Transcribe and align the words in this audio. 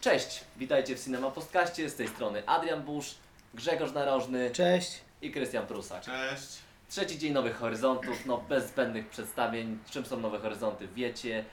Cześć, 0.00 0.44
witajcie 0.56 0.96
w 0.96 1.04
Cinema 1.04 1.30
Postkaście, 1.30 1.90
z 1.90 1.94
tej 1.94 2.08
strony 2.08 2.42
Adrian 2.46 2.82
Busz, 2.82 3.14
Grzegorz 3.54 3.92
Narożny 3.92 4.50
Cześć. 4.50 5.00
i 5.22 5.30
Krystian 5.30 5.66
Prusak. 5.66 6.02
Cześć. 6.02 6.46
Trzeci 6.88 7.18
dzień 7.18 7.32
Nowych 7.32 7.56
Horyzontów, 7.56 8.26
no 8.26 8.38
bez 8.48 8.68
zbędnych 8.68 9.08
przedstawień, 9.08 9.78
czym 9.90 10.04
są 10.04 10.20
Nowe 10.20 10.38
Horyzonty 10.38 10.88
wiecie. 10.88 11.44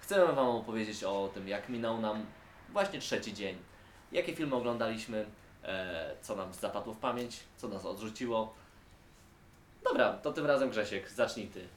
Chcemy 0.00 0.26
Wam 0.32 0.46
opowiedzieć 0.46 1.04
o 1.04 1.30
tym, 1.34 1.48
jak 1.48 1.68
minął 1.68 2.00
nam 2.00 2.26
właśnie 2.72 2.98
trzeci 3.00 3.34
dzień. 3.34 3.56
Jakie 4.12 4.36
filmy 4.36 4.54
oglądaliśmy, 4.56 5.26
e, 5.64 6.10
co 6.22 6.36
nam 6.36 6.54
zapadło 6.54 6.94
w 6.94 6.98
pamięć, 6.98 7.40
co 7.56 7.68
nas 7.68 7.84
odrzuciło. 7.84 8.54
Dobra, 9.84 10.12
to 10.12 10.32
tym 10.32 10.46
razem 10.46 10.70
Grzesiek, 10.70 11.10
zacznij 11.10 11.46
Ty. 11.48 11.68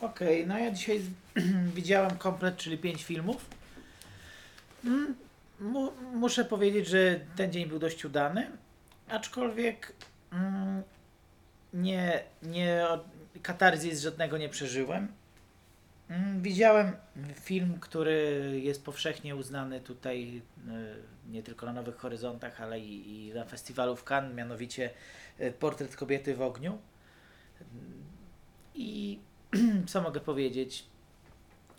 Okej, 0.00 0.46
no 0.46 0.58
ja 0.58 0.70
dzisiaj 0.70 1.00
widziałem 1.74 2.18
komplet, 2.18 2.56
czyli 2.56 2.78
5 2.78 3.04
filmów. 3.04 3.55
Mu, 5.60 5.92
muszę 6.14 6.44
powiedzieć, 6.44 6.86
że 6.86 7.20
ten 7.36 7.52
dzień 7.52 7.66
był 7.66 7.78
dość 7.78 8.04
udany, 8.04 8.50
aczkolwiek 9.08 9.92
mm, 10.32 10.82
nie, 11.74 12.24
nie, 12.42 12.84
katarzis 13.42 14.00
żadnego 14.00 14.38
nie 14.38 14.48
przeżyłem. 14.48 15.08
Mm, 16.08 16.42
Widziałem 16.42 16.92
film, 17.34 17.78
który 17.80 18.40
jest 18.62 18.84
powszechnie 18.84 19.36
uznany 19.36 19.80
tutaj 19.80 20.42
y, 20.68 21.32
nie 21.32 21.42
tylko 21.42 21.66
na 21.66 21.72
Nowych 21.72 21.96
Horyzontach, 21.96 22.60
ale 22.60 22.80
i, 22.80 23.26
i 23.28 23.34
na 23.34 23.44
festiwalu 23.44 23.96
w 23.96 24.04
Cannes, 24.04 24.36
mianowicie 24.36 24.90
y, 25.40 25.52
Portret 25.52 25.96
kobiety 25.96 26.34
w 26.34 26.42
ogniu. 26.42 26.78
I 28.74 29.18
co 29.90 30.02
mogę 30.02 30.20
powiedzieć? 30.20 30.86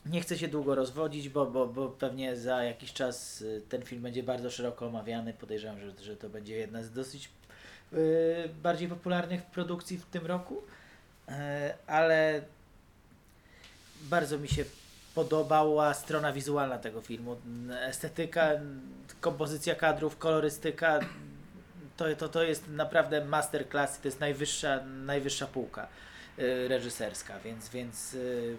Nie 0.09 0.21
chcę 0.21 0.37
się 0.37 0.47
długo 0.47 0.75
rozwodzić, 0.75 1.29
bo, 1.29 1.45
bo, 1.45 1.67
bo 1.67 1.89
pewnie 1.89 2.35
za 2.35 2.63
jakiś 2.63 2.93
czas 2.93 3.41
y, 3.41 3.61
ten 3.69 3.81
film 3.81 4.01
będzie 4.01 4.23
bardzo 4.23 4.51
szeroko 4.51 4.87
omawiany. 4.87 5.33
Podejrzewam, 5.33 5.79
że, 5.79 6.03
że 6.03 6.17
to 6.17 6.29
będzie 6.29 6.55
jedna 6.55 6.83
z 6.83 6.91
dosyć 6.91 7.29
y, 7.93 8.49
bardziej 8.63 8.87
popularnych 8.87 9.45
produkcji 9.45 9.97
w 9.97 10.05
tym 10.05 10.25
roku. 10.25 10.57
Y, 10.57 11.33
ale 11.87 12.41
bardzo 14.01 14.37
mi 14.37 14.47
się 14.47 14.65
podobała 15.15 15.93
strona 15.93 16.33
wizualna 16.33 16.77
tego 16.77 17.01
filmu. 17.01 17.37
Estetyka, 17.81 18.51
kompozycja 19.21 19.75
kadrów, 19.75 20.17
kolorystyka. 20.17 20.99
To, 21.97 22.15
to, 22.15 22.29
to 22.29 22.43
jest 22.43 22.67
naprawdę 22.69 23.25
masterclass, 23.25 23.99
to 24.01 24.07
jest 24.07 24.19
najwyższa, 24.19 24.83
najwyższa 24.83 25.47
półka 25.47 25.87
y, 26.39 26.67
reżyserska, 26.67 27.39
więc, 27.39 27.69
więc 27.69 28.13
y, 28.13 28.57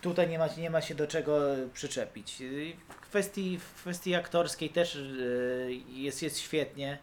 tutaj 0.00 0.28
nie 0.28 0.38
ma, 0.38 0.46
nie 0.58 0.70
ma 0.70 0.80
się 0.80 0.94
do 0.94 1.06
czego 1.06 1.40
przyczepić. 1.72 2.42
W 2.88 3.00
kwestii, 3.00 3.58
w 3.58 3.74
kwestii 3.74 4.14
aktorskiej 4.14 4.70
też 4.70 4.96
y, 4.96 5.80
jest, 5.88 6.22
jest 6.22 6.38
świetnie. 6.38 6.98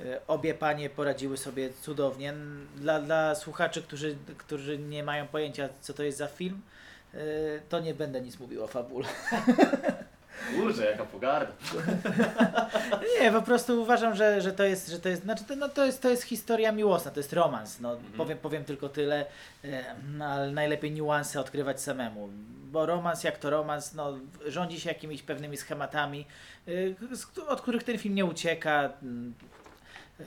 Y, 0.00 0.26
Obie 0.26 0.54
panie 0.54 0.90
poradziły 0.90 1.36
sobie 1.36 1.70
cudownie. 1.72 2.34
Dla, 2.76 3.00
dla 3.00 3.34
słuchaczy, 3.34 3.82
którzy, 3.82 4.16
którzy 4.38 4.78
nie 4.78 5.02
mają 5.02 5.26
pojęcia, 5.26 5.68
co 5.80 5.94
to 5.94 6.02
jest 6.02 6.18
za 6.18 6.26
film, 6.26 6.62
y, 7.14 7.62
to 7.68 7.80
nie 7.80 7.94
będę 7.94 8.20
nic 8.20 8.38
mówił 8.38 8.64
o 8.64 8.66
fabule. 8.66 9.08
Kurczę, 10.54 10.90
jaka 10.90 11.04
pogarda. 11.04 11.52
Nie, 13.20 13.32
po 13.32 13.42
prostu 13.42 13.82
uważam, 13.82 14.14
że, 14.14 14.40
że 14.40 14.52
to 14.52 14.64
jest, 14.64 14.88
że 14.88 14.98
to 14.98 15.08
jest, 15.08 15.22
znaczy 15.22 15.44
to, 15.44 15.56
no 15.56 15.68
to 15.68 15.86
jest, 15.86 16.02
to 16.02 16.08
jest 16.08 16.22
historia 16.22 16.72
miłosna, 16.72 17.10
to 17.10 17.20
jest 17.20 17.32
romans, 17.32 17.80
no 17.80 17.96
powiem, 18.16 18.38
powiem 18.38 18.64
tylko 18.64 18.88
tyle, 18.88 19.26
e, 19.64 19.94
no, 20.12 20.24
ale 20.24 20.52
najlepiej 20.52 20.92
niuanse 20.92 21.40
odkrywać 21.40 21.80
samemu, 21.80 22.28
bo 22.72 22.86
romans 22.86 23.24
jak 23.24 23.38
to 23.38 23.50
romans, 23.50 23.94
no 23.94 24.18
rządzi 24.46 24.80
się 24.80 24.88
jakimiś 24.88 25.22
pewnymi 25.22 25.56
schematami, 25.56 26.26
e, 26.68 27.46
od 27.48 27.60
których 27.60 27.84
ten 27.84 27.98
film 27.98 28.14
nie 28.14 28.24
ucieka, 28.24 28.92
e, 30.20 30.24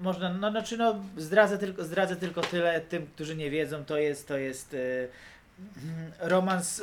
można, 0.00 0.34
no 0.34 0.50
znaczy 0.50 0.76
no 0.76 0.94
zdradzę 1.16 1.58
tylko, 1.58 1.84
zdradzę 1.84 2.16
tylko 2.16 2.40
tyle 2.40 2.80
tym, 2.80 3.06
którzy 3.06 3.36
nie 3.36 3.50
wiedzą, 3.50 3.84
to 3.84 3.98
jest, 3.98 4.28
to 4.28 4.38
jest 4.38 4.74
mm, 4.74 6.12
romans 6.18 6.82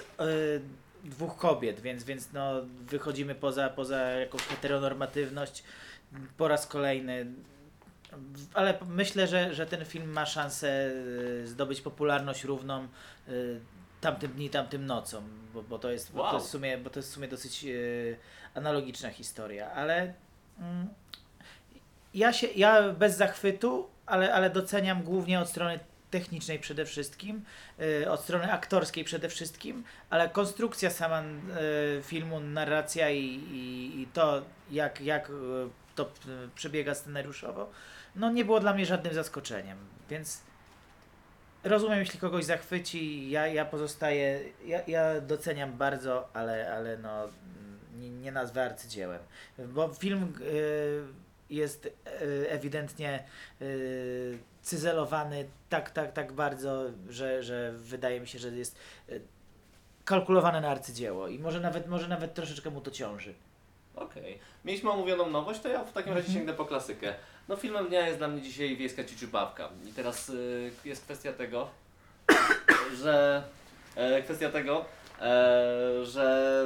dwóch 1.03 1.37
kobiet, 1.37 1.79
więc, 1.79 2.03
więc 2.03 2.33
no, 2.33 2.51
wychodzimy 2.81 3.35
poza, 3.35 3.69
poza 3.69 3.99
jakąś 3.99 4.41
heteronormatywność 4.41 5.63
po 6.37 6.47
raz 6.47 6.67
kolejny. 6.67 7.25
Ale 8.53 8.77
myślę, 8.87 9.27
że, 9.27 9.53
że 9.53 9.65
ten 9.65 9.85
film 9.85 10.11
ma 10.11 10.25
szansę 10.25 10.91
y, 11.43 11.47
zdobyć 11.47 11.81
popularność 11.81 12.43
równą 12.43 12.87
y, 13.27 13.59
tamtym 14.01 14.31
dni, 14.31 14.49
tamtym 14.49 14.85
nocą, 14.85 15.23
bo, 15.53 15.61
bo, 15.63 15.79
to, 15.79 15.91
jest, 15.91 16.11
bo, 16.11 16.17
to, 16.17 16.23
Wow. 16.23 16.33
jest 16.33 16.47
w 16.47 16.49
sumie, 16.51 16.77
bo 16.77 16.89
to 16.89 16.99
jest 16.99 17.09
w 17.09 17.13
sumie 17.13 17.27
dosyć 17.27 17.65
y, 17.65 18.17
analogiczna 18.55 19.09
historia, 19.09 19.71
ale 19.71 20.13
mm, 20.59 20.87
ja, 22.13 22.33
się, 22.33 22.47
ja 22.47 22.91
bez 22.93 23.17
zachwytu, 23.17 23.89
ale, 24.05 24.33
ale 24.33 24.49
doceniam 24.49 25.03
głównie 25.03 25.39
od 25.39 25.49
strony 25.49 25.79
technicznej 26.11 26.59
przede 26.59 26.85
wszystkim, 26.85 27.43
y, 27.81 28.11
od 28.11 28.21
strony 28.21 28.51
aktorskiej 28.51 29.03
przede 29.03 29.29
wszystkim, 29.29 29.83
ale 30.09 30.29
konstrukcja 30.29 30.89
sama 30.89 31.23
y, 31.23 32.03
filmu, 32.03 32.39
narracja 32.39 33.09
i, 33.09 33.25
i, 33.51 34.01
i 34.01 34.07
to, 34.13 34.41
jak, 34.71 35.01
jak 35.01 35.29
y, 35.29 35.33
to 35.95 36.11
przebiega 36.55 36.95
scenariuszowo, 36.95 37.69
no 38.15 38.31
nie 38.31 38.45
było 38.45 38.59
dla 38.59 38.73
mnie 38.73 38.85
żadnym 38.85 39.13
zaskoczeniem, 39.13 39.77
więc 40.09 40.41
rozumiem, 41.63 41.99
jeśli 41.99 42.19
kogoś 42.19 42.45
zachwyci, 42.45 43.29
ja, 43.29 43.47
ja 43.47 43.65
pozostaję, 43.65 44.39
ja, 44.65 44.81
ja 44.87 45.21
doceniam 45.21 45.77
bardzo, 45.77 46.29
ale, 46.33 46.73
ale 46.73 46.97
no 46.97 47.27
nie, 47.97 48.09
nie 48.09 48.31
nazwę 48.31 48.65
arcydziełem, 48.65 49.19
bo 49.57 49.93
film 49.93 50.33
jest 51.49 51.89
ewidentnie 52.49 53.23
cyzelowany 54.61 55.45
tak, 55.69 55.89
tak, 55.91 56.13
tak 56.13 56.31
bardzo, 56.33 56.83
że, 57.09 57.43
że 57.43 57.71
wydaje 57.75 58.19
mi 58.21 58.27
się, 58.27 58.39
że 58.39 58.49
jest 58.49 58.75
y, 59.09 59.21
kalkulowane 60.05 60.61
na 60.61 60.69
arcydzieło 60.69 61.27
i 61.27 61.39
może 61.39 61.59
nawet, 61.59 61.87
może 61.87 62.07
nawet 62.07 62.33
troszeczkę 62.33 62.69
mu 62.69 62.81
to 62.81 62.91
ciąży. 62.91 63.33
Okej. 63.95 64.39
Mieliśmy 64.65 64.91
omówioną 64.91 65.29
nowość, 65.29 65.59
to 65.61 65.69
ja 65.69 65.83
w 65.83 65.93
takim 65.93 66.13
razie 66.13 66.27
Mhm. 66.27 66.37
sięgnę 66.37 66.53
po 66.53 66.65
klasykę. 66.65 67.13
No 67.47 67.55
filmem 67.55 67.87
dnia 67.87 68.07
jest 68.07 68.17
dla 68.17 68.27
mnie 68.27 68.41
dzisiaj 68.41 68.77
Wiejska 68.77 69.03
Ciuciubabka. 69.03 69.69
I 69.89 69.93
teraz 69.93 70.29
y, 70.29 70.71
jest 70.85 71.03
kwestia 71.03 71.33
tego, 71.33 71.69
że 73.01 73.43
e, 73.95 74.21
kwestia 74.21 74.49
tego, 74.49 74.85
e, 75.21 76.05
że 76.05 76.65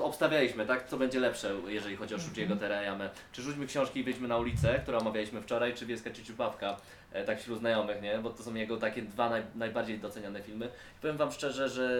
obstawialiśmy, 0.00 0.66
tak, 0.66 0.88
co 0.88 0.98
będzie 0.98 1.20
lepsze, 1.20 1.54
jeżeli 1.66 1.96
chodzi 1.96 2.14
o 2.14 2.18
Shujiego 2.18 2.56
Terayamę. 2.56 3.10
Czy 3.32 3.42
Rzućmy 3.42 3.66
książki 3.66 4.00
i 4.00 4.04
wyjdźmy 4.04 4.28
na 4.28 4.36
ulicę, 4.36 4.80
którą 4.82 4.98
omawialiśmy 4.98 5.42
wczoraj, 5.42 5.74
czy 5.74 5.86
Wiejska 5.86 6.10
Ciuciubabka, 6.10 6.76
e, 7.09 7.09
tak 7.26 7.40
wśród 7.40 7.58
znajomych, 7.58 8.02
nie? 8.02 8.18
Bo 8.18 8.30
to 8.30 8.42
są 8.42 8.54
jego 8.54 8.76
takie 8.76 9.02
dwa 9.02 9.30
naj, 9.30 9.42
najbardziej 9.54 9.98
doceniane 9.98 10.42
filmy. 10.42 10.66
I 10.66 11.00
powiem 11.00 11.16
Wam 11.16 11.32
szczerze, 11.32 11.68
że 11.68 11.90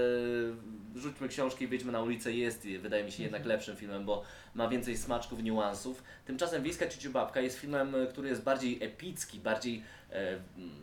Rzućmy 0.97 1.28
książki 1.28 1.65
i 1.65 1.69
wyjdźmy 1.69 1.93
na 1.93 2.03
ulicę 2.03 2.32
jest, 2.32 2.69
wydaje 2.78 3.04
mi 3.04 3.12
się, 3.12 3.22
jednak 3.22 3.47
lepszym 3.47 3.76
filmem, 3.76 4.04
bo 4.04 4.22
ma 4.54 4.69
więcej 4.69 4.97
smaczków, 4.97 5.43
niuansów. 5.43 6.03
Tymczasem 6.26 6.62
Wiejska 6.62 6.88
Ciuciubabka 6.88 7.41
jest 7.41 7.59
filmem, 7.59 7.94
e, 7.94 8.06
który 8.06 8.28
jest 8.28 8.43
bardziej 8.43 8.84
epicki, 8.84 9.38
bardziej 9.38 9.82
e, 10.12 10.38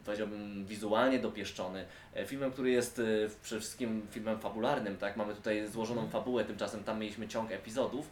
powiedziałbym 0.05 0.65
wizualnie 0.65 1.19
dopieszczony. 1.19 1.85
E, 2.15 2.25
filmem, 2.25 2.51
który 2.51 2.71
jest 2.71 2.99
e, 2.99 3.03
przede 3.43 3.61
wszystkim 3.61 4.07
filmem 4.11 4.39
fabularnym, 4.39 4.97
tak? 4.97 5.17
Mamy 5.17 5.35
tutaj 5.35 5.67
złożoną 5.67 6.09
fabułę, 6.09 6.45
tymczasem 6.45 6.83
tam 6.83 6.99
mieliśmy 6.99 7.27
ciąg 7.27 7.51
epizodów. 7.51 8.09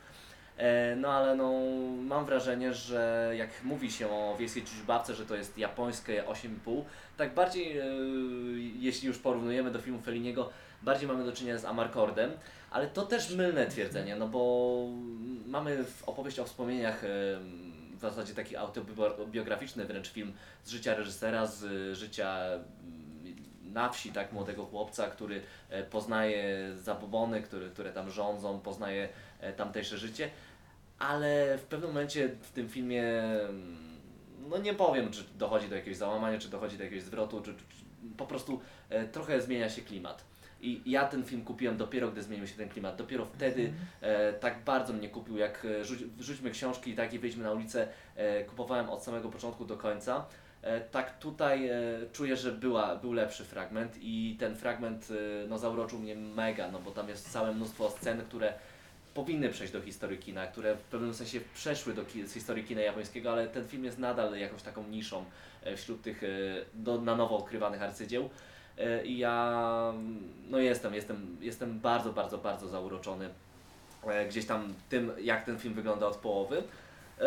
E, 0.57 0.95
No 0.95 1.11
ale 1.11 1.35
no, 1.35 1.53
mam 2.01 2.25
wrażenie, 2.25 2.73
że 2.73 3.31
jak 3.38 3.63
mówi 3.63 3.91
się 3.91 4.09
o 4.09 4.35
Wiejskiej 4.39 4.63
Ciuciubabce, 4.63 5.16
że 5.16 5.25
to 5.25 5.35
jest 5.35 5.57
japońskie 5.57 6.23
8,5, 6.23 6.81
tak 7.17 7.33
bardziej, 7.33 7.77
e, 7.77 7.85
jeśli 8.79 9.07
już 9.07 9.17
porównujemy 9.17 9.71
do 9.71 9.79
filmu 9.79 9.99
Felliniego, 10.01 10.49
bardziej 10.81 11.07
mamy 11.07 11.23
do 11.25 11.31
czynienia 11.31 11.57
z 11.57 11.65
Amarkordem, 11.65 12.31
ale 12.71 12.88
to 12.88 13.05
też 13.05 13.35
mylne 13.35 13.67
twierdzenie, 13.67 14.15
no 14.15 14.27
bo 14.27 14.85
mamy 15.45 15.85
opowieść 16.06 16.39
o 16.39 16.45
wspomnieniach 16.45 17.03
em, 17.03 17.09
w 17.97 18.00
zasadzie 18.01 18.33
taki 18.33 18.56
autobiograficzny 18.56 19.85
wręcz 19.85 20.09
film 20.09 20.33
z 20.63 20.69
życia 20.69 20.95
reżysera, 20.95 21.45
z 21.47 21.97
życia 21.97 22.39
na 23.75 23.89
wsi, 23.89 24.12
tak, 24.12 24.33
młodego 24.33 24.66
chłopca, 24.66 25.07
który 25.07 25.42
e, 25.69 25.83
poznaje 25.83 26.74
zabobony, 26.75 27.42
które, 27.42 27.69
które 27.69 27.92
tam 27.92 28.10
rządzą, 28.10 28.60
poznaje 28.60 29.10
e, 29.39 29.54
tamtejsze 29.54 29.98
życie, 29.98 30.30
ale 31.00 31.57
w 31.57 31.63
pewnym 31.63 31.89
momencie 31.89 32.30
w 32.42 32.51
tym 32.51 32.69
filmie 32.69 33.04
mm, 33.04 33.95
no 34.50 34.57
nie 34.57 34.74
powiem, 34.74 35.12
czy 35.12 35.24
dochodzi 35.38 35.69
do 35.69 35.75
jakiegoś 35.75 35.98
załamania, 35.98 36.39
czy 36.39 36.50
dochodzi 36.50 36.77
do 36.77 36.83
jakiegoś 36.83 37.04
zwrotu, 37.04 37.42
czy, 37.42 37.56
czy, 37.56 37.75
po 38.18 38.25
prostu 38.25 38.62
e, 38.89 39.06
trochę 39.06 39.42
zmienia 39.42 39.69
się 39.69 39.81
klimat. 39.81 40.24
I 40.65 40.81
ja 40.91 41.06
ten 41.06 41.23
film 41.23 41.45
kupiłem 41.45 41.77
dopiero, 41.77 42.12
gdy 42.12 42.23
zmienił 42.23 42.47
się 42.47 42.56
ten 42.56 42.69
klimat. 42.69 42.95
Dopiero 42.95 43.25
wtedy 43.25 43.73
e, 44.01 44.33
tak 44.33 44.63
bardzo 44.63 44.94
mnie 44.94 45.09
kupił, 45.09 45.38
jak 45.38 45.65
e, 45.65 45.85
rzuć, 45.85 46.03
wrzućmy 46.03 46.51
książki 46.51 46.95
tak 46.95 47.13
i 47.13 47.19
wyjdźmy 47.19 47.44
na 47.44 47.51
ulicę. 47.51 47.88
E, 48.15 48.44
kupowałem 48.44 48.89
od 48.89 49.03
samego 49.03 49.29
początku 49.29 49.65
do 49.65 49.77
końca. 49.77 50.25
E, 50.62 50.81
tak 50.81 51.19
tutaj 51.19 51.67
e, 51.67 51.73
czuję, 52.13 52.35
że 52.35 52.51
była, 52.51 52.95
był 52.95 53.13
lepszy 53.13 53.45
fragment 53.45 53.97
i 54.01 54.35
ten 54.39 54.56
fragment 54.56 55.07
e, 55.12 55.47
no, 55.47 55.57
zauroczył 55.57 56.00
mnie 56.00 56.15
mega, 56.15 56.71
no 56.71 56.79
bo 56.79 56.91
tam 56.91 57.09
jest 57.09 57.31
całe 57.31 57.53
mnóstwo 57.53 57.89
scen, 57.89 58.21
które 58.21 58.53
powinny 59.13 59.50
przejść 59.50 59.73
do 59.73 59.81
historii 59.81 60.18
kina, 60.18 60.47
które 60.47 60.75
w 60.75 60.81
pewnym 60.81 61.13
sensie 61.13 61.39
przeszły 61.53 61.94
do 61.94 62.06
ki- 62.06 62.27
z 62.27 62.33
historii 62.33 62.63
kina 62.63 62.81
japońskiego, 62.81 63.31
ale 63.31 63.47
ten 63.47 63.68
film 63.68 63.83
jest 63.83 64.00
nadal 64.00 64.38
jakąś 64.38 64.61
taką 64.61 64.88
niszą 64.88 65.25
e, 65.63 65.75
wśród 65.77 66.01
tych 66.01 66.23
e, 66.23 66.27
do, 66.73 67.01
na 67.01 67.15
nowo 67.15 67.38
odkrywanych 67.38 67.81
arcydzieł. 67.81 68.29
E, 68.77 69.06
I 69.06 69.18
ja 69.18 69.92
mm, 69.95 70.33
no 70.50 70.57
jestem, 70.57 70.94
jestem, 70.94 71.38
jestem 71.42 71.80
bardzo, 71.80 72.13
bardzo, 72.13 72.38
bardzo 72.38 72.68
zauroczony 72.68 73.30
e, 74.07 74.25
gdzieś 74.25 74.45
tam 74.45 74.74
tym, 74.89 75.12
jak 75.22 75.44
ten 75.45 75.60
film 75.60 75.74
wygląda 75.74 76.07
od 76.07 76.16
połowy. 76.16 76.63
E, 77.19 77.25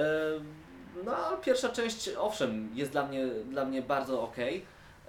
No, 1.05 1.17
a 1.17 1.37
pierwsza 1.37 1.69
część, 1.69 2.11
owszem, 2.19 2.71
jest 2.75 2.93
dla 2.93 3.07
mnie, 3.07 3.27
dla 3.51 3.65
mnie 3.65 3.83
bardzo 3.83 4.23
ok. 4.23 4.37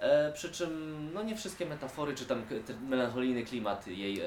E, 0.00 0.32
przy 0.32 0.50
czym 0.50 0.70
no 1.14 1.22
nie 1.22 1.36
wszystkie 1.36 1.66
metafory 1.66 2.14
czy 2.14 2.26
tam 2.26 2.42
melancholijny 2.88 3.42
klimat 3.42 3.86
jej 3.86 4.20
e, 4.20 4.26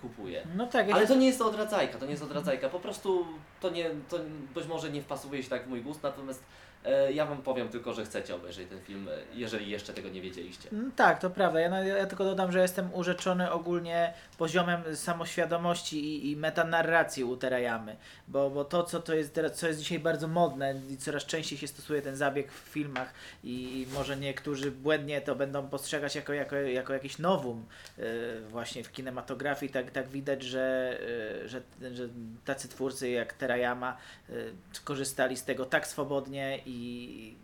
kupuje. 0.00 0.46
No 0.56 0.66
tak, 0.66 0.90
Ale 0.90 1.06
to 1.06 1.14
nie 1.14 1.26
jest 1.26 1.40
odradzajka, 1.42 1.98
to 1.98 2.04
nie 2.04 2.10
jest 2.10 2.22
odradzajka, 2.22 2.68
po 2.68 2.80
prostu 2.80 3.26
to 3.60 3.70
nie, 3.70 3.90
to 4.08 4.18
być 4.54 4.66
może 4.66 4.90
nie 4.90 5.02
wpasuje 5.02 5.42
się 5.42 5.50
tak 5.50 5.64
w 5.64 5.68
mój 5.68 5.82
gust, 5.82 6.02
natomiast 6.02 6.44
e, 6.84 7.12
ja 7.12 7.26
Wam 7.26 7.42
powiem 7.42 7.68
tylko, 7.68 7.92
że 7.94 8.04
chcecie 8.04 8.34
obejrzeć 8.34 8.68
ten 8.68 8.80
film, 8.80 9.08
e, 9.08 9.12
jeżeli 9.34 9.70
jeszcze 9.70 9.92
tego 9.92 10.08
nie 10.08 10.20
wiedzieliście. 10.20 10.68
Mm, 10.72 10.92
Tak, 10.92 11.20
to 11.20 11.30
prawda. 11.30 11.60
Ja, 11.60 11.84
ja 11.84 12.06
tylko 12.06 12.24
dodam, 12.24 12.52
że 12.52 12.62
jestem 12.62 12.94
urzeczony 12.94 13.50
ogólnie 13.50 14.14
poziomem 14.38 14.96
samoświadomości 14.96 16.04
i, 16.04 16.30
i 16.30 16.36
metanarracji 16.36 17.24
u 17.24 17.36
Terayamy, 17.36 17.96
bo, 18.28 18.50
bo 18.50 18.64
to, 18.64 18.82
co, 18.82 19.00
to 19.02 19.14
jest 19.14 19.40
co 19.54 19.66
jest 19.68 19.78
dzisiaj 19.80 19.98
bardzo 19.98 20.28
modne 20.28 20.74
i 20.90 20.96
coraz 20.96 21.24
częściej 21.24 21.58
się 21.58 21.66
stosuje 21.66 22.02
ten 22.02 22.16
zabieg 22.16 22.52
w 22.52 22.58
filmach 22.58 23.14
i 23.44 23.86
może 23.94 24.16
niektórzy 24.16 24.70
błędnie 24.70 25.11
to 25.20 25.34
będą 25.34 25.68
postrzegać 25.68 26.14
jako, 26.14 26.32
jako, 26.32 26.56
jako 26.56 26.92
jakiś 26.92 27.18
nowum 27.18 27.66
yy, 27.98 28.04
właśnie 28.48 28.84
w 28.84 28.92
kinematografii, 28.92 29.72
tak, 29.72 29.90
tak 29.90 30.08
widać, 30.08 30.42
że, 30.42 30.98
yy, 31.42 31.48
że, 31.48 31.62
że 31.94 32.08
tacy 32.44 32.68
twórcy 32.68 33.10
jak 33.10 33.32
Terayama 33.32 33.96
yy, 34.28 34.54
korzystali 34.84 35.36
z 35.36 35.44
tego 35.44 35.64
tak 35.64 35.86
swobodnie 35.86 36.58
i, 36.66 37.36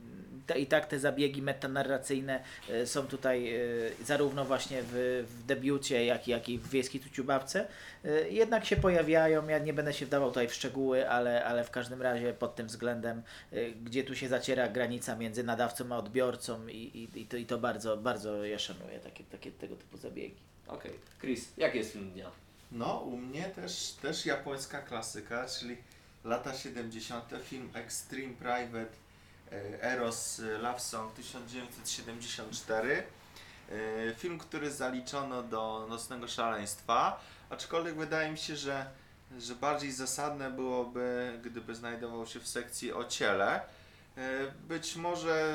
i 0.55 0.67
tak 0.67 0.87
te 0.87 0.99
zabiegi 0.99 1.43
metanarracyjne 1.43 2.45
e, 2.71 2.87
są 2.87 3.07
tutaj 3.07 3.55
e, 3.55 3.61
zarówno 4.05 4.45
właśnie 4.45 4.83
w, 4.83 5.25
w 5.29 5.43
debiucie, 5.47 6.05
jak, 6.05 6.29
i- 6.29 6.31
jak 6.31 6.49
i 6.49 6.59
w 6.59 6.69
Wiejskiej 6.71 7.01
Tuciubabce. 7.01 7.67
E, 8.05 8.29
Jednak 8.29 8.65
się 8.65 8.77
pojawiają, 8.77 9.49
ja 9.49 9.59
nie 9.59 9.73
będę 9.73 9.93
się 9.93 10.07
wdawał 10.07 10.29
tutaj 10.29 10.49
w 10.49 10.55
szczegóły, 10.55 11.11
ale, 11.11 11.45
ale 11.45 11.65
w 11.65 11.71
każdym 11.71 12.03
razie 12.03 12.33
pod 12.33 12.57
tym 12.57 12.67
względem, 12.67 13.23
gdzie 13.85 14.05
tu 14.05 14.15
się 14.17 14.29
zaciera 14.29 14.69
granica 14.69 15.17
między 15.17 15.45
nadawcą 15.45 15.93
a 15.93 15.97
odbiorcą 15.99 16.67
i, 16.67 16.77
i, 17.15 17.21
i, 17.21 17.27
to, 17.27 17.37
i 17.37 17.47
to 17.47 17.59
bardzo, 17.59 17.97
bardzo 17.97 18.45
ja 18.45 18.59
szanuję 18.59 18.99
takie, 19.01 19.25
takie 19.25 19.51
tego 19.53 19.77
typu 19.77 19.97
zabiegi. 19.97 20.35
Okej, 20.67 20.93
Chris, 21.21 21.49
jaki 21.57 21.79
jest 21.79 21.93
film 21.93 22.11
dnia? 22.11 22.31
No, 22.73 22.99
u 22.99 23.17
mnie 23.17 23.43
też, 23.45 23.91
też 24.03 24.27
japońska 24.27 24.83
klasyka, 24.83 25.47
czyli 25.59 25.77
lata 26.25 26.55
70. 26.55 27.25
film 27.45 27.71
Extreme 27.75 28.35
Private 28.35 28.91
Eros 29.81 30.41
e, 30.41 30.59
Love 30.59 30.81
Song 30.81 31.15
1974. 31.15 33.03
E, 33.71 34.15
Film, 34.15 34.39
który 34.39 34.71
zaliczono 34.71 35.43
do 35.43 35.87
Nocnego 35.89 36.29
Szaleństwa, 36.29 37.21
aczkolwiek 37.51 37.95
wydaje 37.95 38.31
mi 38.33 38.39
się, 38.39 38.57
że, 38.57 38.87
że 39.39 39.55
bardziej 39.55 39.93
zasadne 39.93 40.51
byłoby, 40.51 41.39
gdyby 41.45 41.75
znajdował 41.75 42.27
się 42.27 42.41
w 42.41 42.49
sekcji 42.49 42.93
o 42.93 43.05
ciele. 43.05 43.61
E, 44.17 44.53
Być 44.69 44.97
może 44.97 45.55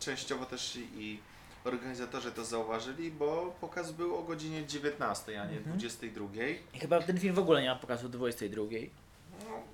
częściowo 0.00 0.46
też 0.46 0.76
i- 0.76 1.20
organizatorzy 1.64 2.32
to 2.32 2.44
zauważyli, 2.44 3.10
bo 3.10 3.54
pokaz 3.60 3.92
był 3.92 4.16
o 4.16 4.22
godzinie 4.22 4.66
19, 4.66 5.40
a 5.42 5.44
nie 5.46 5.56
Mhm. 5.58 5.78
22. 5.78 6.26
I 6.74 6.78
chyba 6.80 7.02
ten 7.02 7.20
film 7.20 7.34
w 7.34 7.38
ogóle 7.38 7.62
nie 7.62 7.68
ma 7.68 7.76
pokazu 7.76 8.08
22, 8.08 8.62
No, 8.62 9.07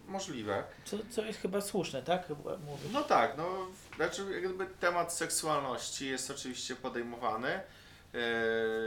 możliwe. 0.09 0.65
co, 0.85 0.97
co 1.11 1.25
jest 1.25 1.41
chyba 1.41 1.61
słuszne, 1.61 2.03
tak? 2.03 2.29
Mówię. 2.29 2.89
No 2.93 3.03
tak, 3.03 3.37
no, 3.37 3.67
znaczy 3.97 4.41
jakby 4.43 4.67
temat 4.67 5.13
seksualności 5.13 6.07
jest 6.09 6.31
oczywiście 6.31 6.77
podejmowany. 6.77 7.49
E, 7.49 7.67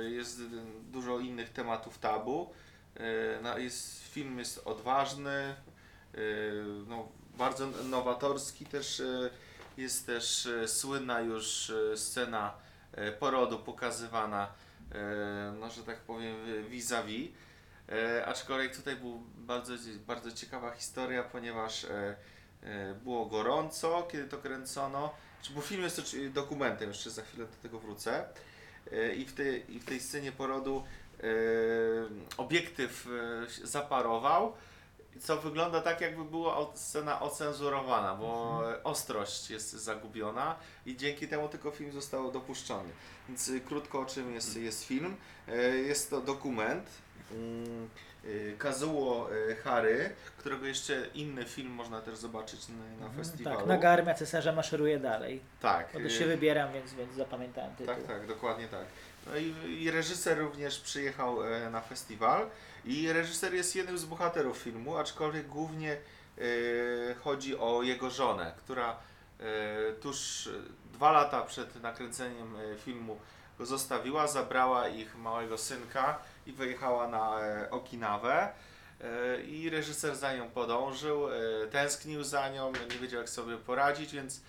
Jest 0.09 0.41
dużo 0.91 1.19
innych 1.19 1.49
tematów 1.49 1.97
tabu. 1.97 2.53
E, 2.95 3.01
no, 3.43 3.57
Jest, 3.57 3.99
film 4.03 4.39
jest 4.39 4.61
odważny, 4.65 5.31
e, 5.31 5.55
no, 6.87 7.07
bardzo 7.37 7.67
nowatorski 7.67 8.65
też. 8.65 8.99
e, 8.99 9.29
Jest 9.77 10.05
też 10.05 10.45
e, 10.45 10.67
słynna 10.67 11.19
już 11.21 11.69
e, 11.69 11.97
scena 11.97 12.53
e, 12.91 13.11
porodu 13.11 13.59
pokazywana, 13.59 14.47
e, 14.91 15.53
no 15.59 15.69
że 15.69 15.83
tak 15.83 15.97
powiem, 15.99 16.35
vis-a-vis. 16.69 17.29
E, 17.89 18.25
aczkolwiek 18.25 18.75
tutaj 18.75 18.95
był 18.95 19.23
bardzo, 19.35 19.73
bardzo 20.07 20.31
ciekawa 20.31 20.71
historia, 20.71 21.23
ponieważ 21.23 21.83
e, 21.83 22.15
e, 22.63 22.93
było 22.93 23.25
gorąco, 23.25 24.07
kiedy 24.11 24.27
to 24.27 24.37
kręcono. 24.37 25.13
Znaczy, 25.41 25.53
Bo 25.53 25.61
film 25.61 25.81
jest 25.83 25.99
oczy- 25.99 26.29
dokumentem, 26.29 26.89
jeszcze 26.89 27.09
za 27.09 27.21
chwilę 27.21 27.45
do 27.45 27.55
tego 27.61 27.79
wrócę. 27.79 28.25
E, 28.91 29.13
I 29.15 29.25
w 29.25 29.33
tej, 29.33 29.75
i 29.75 29.79
w 29.79 29.85
tej 29.85 29.99
scenie 29.99 30.31
porodu 30.31 30.83
e, 31.19 31.23
obiektyw 32.37 33.07
e, 33.45 33.49
się 33.51 33.67
zaparował, 33.67 34.53
co 35.21 35.37
wygląda 35.37 35.81
tak, 35.81 36.01
jakby 36.01 36.23
była 36.25 36.67
scena 36.75 37.21
ocenzurowana, 37.21 38.15
bo 38.15 38.61
ostrość 38.83 39.49
jest 39.49 39.71
zagubiona 39.71 40.55
i 40.85 40.97
dzięki 40.97 41.27
temu 41.27 41.49
tylko 41.49 41.71
film 41.71 41.91
został 41.91 42.31
dopuszczony. 42.31 42.89
Więc 43.29 43.47
y, 43.47 43.61
krótko 43.61 43.99
o 43.99 44.05
czym 44.05 44.33
jest, 44.33 44.57
jest 44.57 44.83
film. 44.83 45.15
E, 45.47 45.67
Jest 45.77 46.09
to 46.09 46.21
dokument. 46.21 46.89
Mm, 47.31 47.89
y, 48.25 48.55
Kazuo 48.57 49.29
y, 49.49 49.55
Hary, 49.55 50.09
którego 50.37 50.65
jeszcze 50.65 51.07
inny 51.13 51.45
film 51.45 51.71
można 51.71 52.01
też 52.01 52.17
zobaczyć 52.17 52.67
na, 52.67 52.75
na 52.75 53.05
Mhm, 53.05 53.13
festiwalu. 53.25 53.57
Tak, 53.57 53.67
Naga 53.67 53.89
Armia 53.89 54.13
Cesarza 54.13 54.51
maszeruje 54.51 54.99
dalej. 54.99 55.41
Tak, 55.61 55.89
Bo 55.93 55.99
też 55.99 56.13
y, 56.15 56.19
się 56.19 56.25
wybieram, 56.25 56.73
więc, 56.73 56.93
więc 56.93 57.13
zapamiętałem 57.13 57.75
tytuł. 57.75 57.95
tak, 57.95 58.03
tak, 58.03 58.27
dokładnie 58.27 58.67
tak. 58.67 58.85
No 59.27 59.37
i, 59.37 59.53
i 59.83 59.91
reżyser 59.91 60.37
również 60.39 60.79
przyjechał 60.79 61.43
e, 61.53 61.69
na 61.69 61.81
festiwal 61.81 62.45
i 62.85 63.11
reżyser 63.13 63.53
jest 63.53 63.75
jednym 63.75 63.97
z 63.97 64.05
bohaterów 64.05 64.57
filmu, 64.57 64.97
aczkolwiek 64.97 65.47
głównie 65.47 65.91
e, 66.37 66.41
chodzi 67.23 67.57
o 67.57 67.83
jego 67.83 68.09
żonę, 68.09 68.51
która 68.57 68.95
e, 69.39 69.43
tuż 69.93 70.49
dwa 70.93 71.11
lata 71.11 71.41
przed 71.41 71.81
nakręceniem 71.81 72.55
filmu 72.85 73.17
go 73.57 73.65
zostawiła, 73.65 74.27
zabrała 74.27 74.87
ich 74.87 75.17
małego 75.17 75.57
synka 75.57 76.19
i 76.45 76.51
wyjechała 76.53 77.07
na 77.07 77.39
e, 77.41 77.69
Okinawę. 77.71 78.53
E, 79.01 79.41
I 79.41 79.69
reżyser 79.69 80.15
za 80.15 80.33
nią 80.35 80.49
podążył, 80.49 81.27
e, 81.33 81.67
tęsknił 81.71 82.23
za 82.23 82.49
nią, 82.49 82.71
nie 82.71 82.99
wiedział 82.99 83.19
jak 83.19 83.29
sobie 83.29 83.57
poradzić, 83.57 84.13
więc 84.13 84.41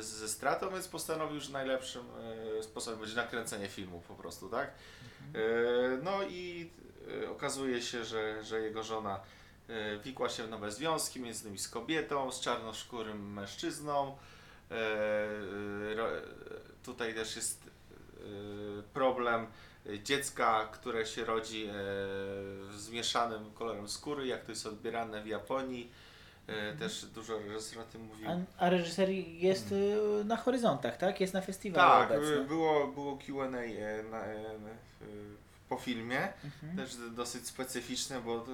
ze 0.00 0.28
stratą, 0.28 0.70
więc 0.70 0.88
postanowił, 0.88 1.40
że 1.40 1.52
najlepszym 1.52 2.04
sposobem 2.62 3.00
będzie 3.00 3.16
nakręcenie 3.16 3.68
filmu 3.68 4.02
po 4.08 4.14
prostu, 4.14 4.48
tak? 4.48 4.68
E, 4.68 4.72
No 6.02 6.22
i 6.22 6.70
okazuje 7.30 7.82
się, 7.82 8.04
że, 8.04 8.44
że 8.44 8.60
jego 8.60 8.82
żona 8.82 9.20
wikła 10.04 10.28
się 10.28 10.42
w 10.42 10.50
nowe 10.50 10.72
związki, 10.72 11.20
między 11.20 11.42
innymi 11.42 11.58
z 11.58 11.68
kobietą, 11.68 12.32
z 12.32 12.40
czarnoskórym 12.40 13.32
mężczyzną. 13.32 14.16
Tutaj 16.84 17.14
też 17.14 17.36
jest 17.36 17.71
problem 18.94 19.46
e, 19.86 19.98
dziecka, 19.98 20.68
które 20.72 21.06
się 21.06 21.24
rodzi 21.24 21.64
e, 21.66 21.72
z 22.78 22.90
mieszanym 22.90 23.50
kolorem 23.54 23.88
skóry, 23.88 24.26
jak 24.26 24.44
to 24.44 24.52
jest 24.52 24.66
odbierane 24.66 25.22
w 25.22 25.26
Japonii. 25.26 25.90
E, 26.46 26.72
Też 26.76 27.04
dużo 27.06 27.38
reżyser 27.38 27.78
o 27.78 27.84
tym 27.84 28.02
mówił. 28.02 28.28
A, 28.30 28.64
a 28.64 28.70
reżyser 28.70 29.08
jest 29.10 29.72
y, 29.72 29.96
na 30.24 30.36
horyzontach, 30.36 30.96
tak? 30.96 31.20
Jest 31.20 31.34
na 31.34 31.40
festiwalu 31.40 31.88
Tak, 31.90 32.10
obecny. 32.10 32.34
y, 32.36 32.44
było, 32.44 32.86
było 32.86 33.18
Qa 33.26 33.50
na, 33.50 33.62
y, 33.64 34.04
po 35.68 35.76
filmie, 35.76 36.28
Mhm. 36.44 36.76
też 36.76 36.96
dosyć 37.10 37.46
specyficzne, 37.46 38.20
bo 38.20 38.44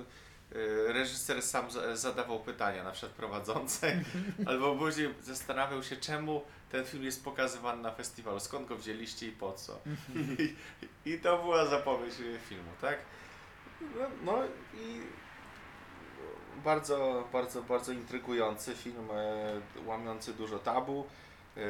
y, 0.55 0.93
reżyser 0.93 1.43
sam 1.43 1.71
za- 1.71 1.97
zadawał 1.97 2.41
pytania 2.41 2.85
na 2.85 2.91
przykład 2.93 3.13
prowadzącej, 3.13 3.93
albo 4.47 4.77
później 4.77 5.15
zastanawiał 5.23 5.83
się, 5.83 5.97
czemu 5.97 6.43
ten 6.71 6.85
film 6.85 7.05
jest 7.05 7.25
pokazywany 7.25 7.83
na 7.83 7.91
festiwalu, 7.91 8.41
skąd 8.41 8.69
go 8.69 8.77
wzięliście 8.77 9.29
i 9.29 9.33
po 9.33 9.53
co. 9.53 9.79
I, 10.39 10.55
I 11.11 11.19
to 11.19 11.39
była 11.39 11.67
zapowiedź 11.67 12.15
y, 12.21 12.39
filmu, 12.49 12.71
tak? 12.81 12.99
No, 13.81 14.07
no 14.25 14.43
i 14.75 15.01
bardzo, 16.65 17.29
bardzo, 17.33 17.63
bardzo 17.63 17.93
intrygujący 17.93 18.75
film, 18.75 19.09
e, 19.11 19.61
łamiący 19.87 20.35
dużo 20.35 20.59
tabu. 20.59 21.07
E, 21.57 21.61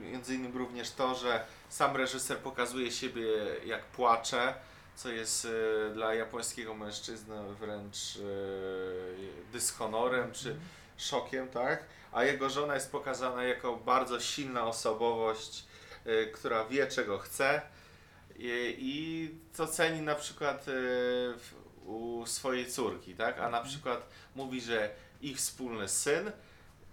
Między 0.00 0.34
innymi 0.34 0.58
również 0.58 0.90
to, 0.90 1.14
że 1.14 1.44
sam 1.68 1.96
reżyser 1.96 2.38
pokazuje 2.38 2.90
siebie 2.92 3.26
jak 3.64 3.84
płacze, 3.84 4.54
co 4.96 5.08
jest 5.08 5.44
e, 5.90 5.94
dla 5.94 6.14
japońskiego 6.14 6.74
mężczyzny 6.74 7.36
wręcz 7.60 8.16
e, 8.16 8.20
dyshonorem 9.52 10.32
czy 10.32 10.56
szokiem, 10.96 11.48
tak? 11.48 11.84
A 12.12 12.24
jego 12.24 12.50
żona 12.50 12.74
jest 12.74 12.92
pokazana 12.92 13.44
jako 13.44 13.76
bardzo 13.76 14.20
silna 14.20 14.66
osobowość, 14.66 15.64
e, 16.04 16.26
która 16.26 16.64
wie 16.64 16.86
czego 16.86 17.18
chce 17.18 17.62
i, 18.38 18.76
i 18.78 19.30
co 19.52 19.66
ceni 19.66 20.00
na 20.00 20.14
przykład 20.14 20.60
e, 20.60 20.72
w, 21.38 21.54
u 21.86 22.26
swojej 22.26 22.66
córki, 22.66 23.14
tak? 23.14 23.38
A 23.38 23.48
na 23.48 23.60
przykład 23.60 24.08
mówi, 24.34 24.60
że 24.60 24.90
ich 25.20 25.36
wspólny 25.36 25.88
syn 25.88 26.32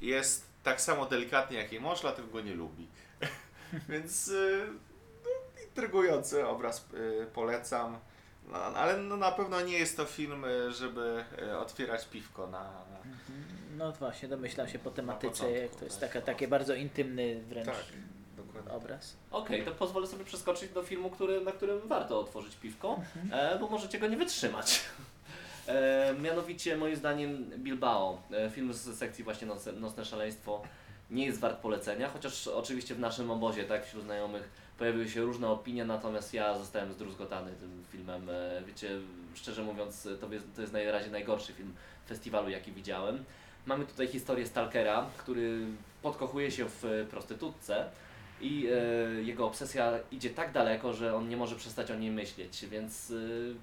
jest 0.02 0.46
tak 0.64 0.82
samo 0.82 1.06
delikatny 1.06 1.58
jak 1.58 1.72
jej 1.72 1.82
mąż, 1.82 2.02
dlatego 2.02 2.28
go 2.28 2.42
nie 2.42 2.54
lubi. 2.54 2.88
Więc 3.90 4.28
y, 4.28 4.68
no, 5.24 5.62
intrygujący 5.64 6.48
obraz 6.48 6.86
y, 6.94 7.28
polecam. 7.34 8.00
No, 8.48 8.58
ale 8.58 8.98
no, 8.98 9.18
na 9.18 9.32
pewno 9.32 9.62
nie 9.62 9.78
jest 9.78 9.98
to 9.98 10.06
film, 10.06 10.46
y, 10.46 10.72
żeby 10.72 11.26
y, 11.42 11.58
otwierać 11.58 12.08
piwko 12.08 12.48
na, 12.48 12.64
na 12.64 13.00
No 13.84 13.92
właśnie, 13.92 14.30
domyślam 14.30 14.68
się 14.68 14.80
po 14.80 14.92
tematyce, 14.92 15.52
jak 15.52 15.76
to 15.76 15.86
jest 15.86 16.00
tak. 16.00 16.10
taka, 16.10 16.26
takie 16.26 16.48
bardzo 16.48 16.76
intymny 16.76 17.42
wręcz 17.50 17.66
Tak, 17.66 17.86
dokładnie. 18.38 18.72
obraz. 18.72 19.16
Okej, 19.32 19.66
to 19.66 19.72
pozwolę 19.72 20.08
sobie 20.08 20.26
przeskoczyć 20.26 20.72
do 20.72 20.84
filmu, 20.84 21.10
który, 21.10 21.42
na 21.42 21.52
którym 21.52 21.88
warto 21.88 22.20
otworzyć 22.20 22.56
piwko, 22.56 23.02
e, 23.32 23.60
bo 23.60 23.68
możecie 23.68 24.00
go 24.00 24.08
nie 24.08 24.18
wytrzymać. 24.18 24.82
E, 25.68 26.14
mianowicie, 26.22 26.78
moim 26.78 26.96
zdaniem, 26.96 27.50
Bilbao, 27.58 28.22
e, 28.32 28.50
film 28.50 28.74
z 28.74 28.98
sekcji 28.98 29.24
właśnie 29.24 29.48
Nocne, 29.48 29.72
Nocne 29.72 30.06
Szaleństwo, 30.06 30.62
nie 31.12 31.26
jest 31.26 31.40
wart 31.40 31.60
polecenia, 31.60 32.10
chociaż 32.10 32.48
oczywiście 32.48 32.96
w 32.96 33.00
naszym 33.00 33.32
obozie, 33.32 33.64
tak, 33.64 33.86
wśród 33.86 34.04
znajomych 34.04 34.50
pojawiły 34.78 35.10
się 35.10 35.22
różne 35.22 35.50
opinie, 35.50 35.86
natomiast 35.86 36.34
ja 36.34 36.58
zostałem 36.58 36.94
zdruzgotany 36.94 37.52
tym 37.52 37.84
filmem. 37.92 38.30
E, 38.30 38.62
wiecie, 38.68 38.90
szczerze 39.36 39.64
mówiąc, 39.64 40.08
to 40.22 40.34
jest, 40.34 40.46
to 40.56 40.62
jest 40.62 40.74
na 40.74 40.92
razie 40.92 41.12
najgorszy 41.12 41.54
film 41.54 41.74
festiwalu, 42.08 42.50
jaki 42.50 42.72
widziałem. 42.72 43.24
Mamy 43.66 43.86
tutaj 43.86 44.08
historię 44.08 44.48
Stalkera, 44.48 45.06
który 45.18 45.66
podkochuje 46.02 46.52
się 46.52 46.66
w 46.70 47.08
prostytutce 47.10 47.90
i 48.42 48.68
e, 48.68 49.24
jego 49.24 49.48
obsesja 49.48 49.94
idzie 50.12 50.30
tak 50.30 50.52
daleko, 50.52 50.94
że 50.94 51.16
on 51.16 51.30
nie 51.30 51.38
może 51.38 51.56
przestać 51.56 51.92
o 51.92 51.96
niej 51.96 52.12
myśleć, 52.12 52.66
więc 52.66 53.12
e, 53.12 53.14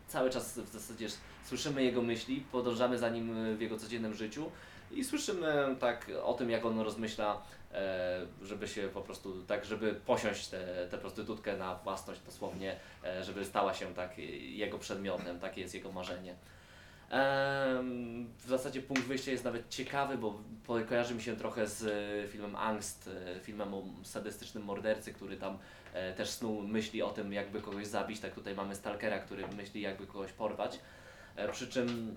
cały 0.08 0.30
czas 0.30 0.58
w 0.58 0.72
zasadzie 0.72 1.08
słyszymy 1.44 1.84
jego 1.84 2.02
myśli, 2.02 2.44
podążamy 2.52 2.98
za 2.98 3.08
nim 3.08 3.36
e, 3.36 3.54
w 3.54 3.60
jego 3.60 3.78
codziennym 3.78 4.14
życiu 4.14 4.50
i 4.92 5.04
słyszymy 5.04 5.76
tak 5.80 6.10
o 6.22 6.34
tym, 6.34 6.50
jak 6.50 6.64
on 6.64 6.80
rozmyśla, 6.80 7.42
e, 7.72 8.26
żeby 8.42 8.68
się 8.68 8.88
po 8.88 9.00
prostu 9.00 9.42
tak, 9.42 9.64
żeby 9.64 9.94
posiąść 9.94 10.48
tę 10.90 10.98
prostytutkę 11.00 11.56
na 11.56 11.74
własność 11.74 12.20
dosłownie, 12.20 12.76
e, 13.04 13.24
żeby 13.24 13.44
stała 13.44 13.74
się 13.74 13.94
tak 13.94 14.18
e, 14.18 14.22
jego 14.22 14.78
przedmiotem, 14.78 15.40
takie 15.40 15.60
jest 15.60 15.74
jego 15.74 15.92
marzenie. 15.92 16.34
W 18.38 18.48
zasadzie 18.48 18.82
punkt 18.82 19.02
wyjścia 19.02 19.30
jest 19.30 19.44
nawet 19.44 19.68
ciekawy, 19.68 20.18
bo 20.18 20.38
kojarzy 20.88 21.14
mi 21.14 21.22
się 21.22 21.36
trochę 21.36 21.66
z 21.66 21.82
e, 21.82 22.28
filmem 22.28 22.56
Angst, 22.56 23.10
e, 23.36 23.40
filmem 23.40 23.74
o 23.74 23.82
sadystycznym 24.02 24.64
mordercy, 24.64 25.12
który 25.12 25.36
tam 25.36 25.58
e, 25.92 26.12
też 26.12 26.30
snuł 26.30 26.62
myśli 26.62 27.02
o 27.02 27.10
tym, 27.10 27.32
jakby 27.32 27.60
kogoś 27.60 27.86
zabić. 27.86 28.20
Tak 28.20 28.34
tutaj 28.34 28.54
mamy 28.54 28.74
Stalkera, 28.74 29.18
który 29.18 29.48
myśli, 29.48 29.80
jakby 29.80 30.06
kogoś 30.06 30.32
porwać. 30.32 30.78
Przy 31.52 31.68
czym 31.68 32.16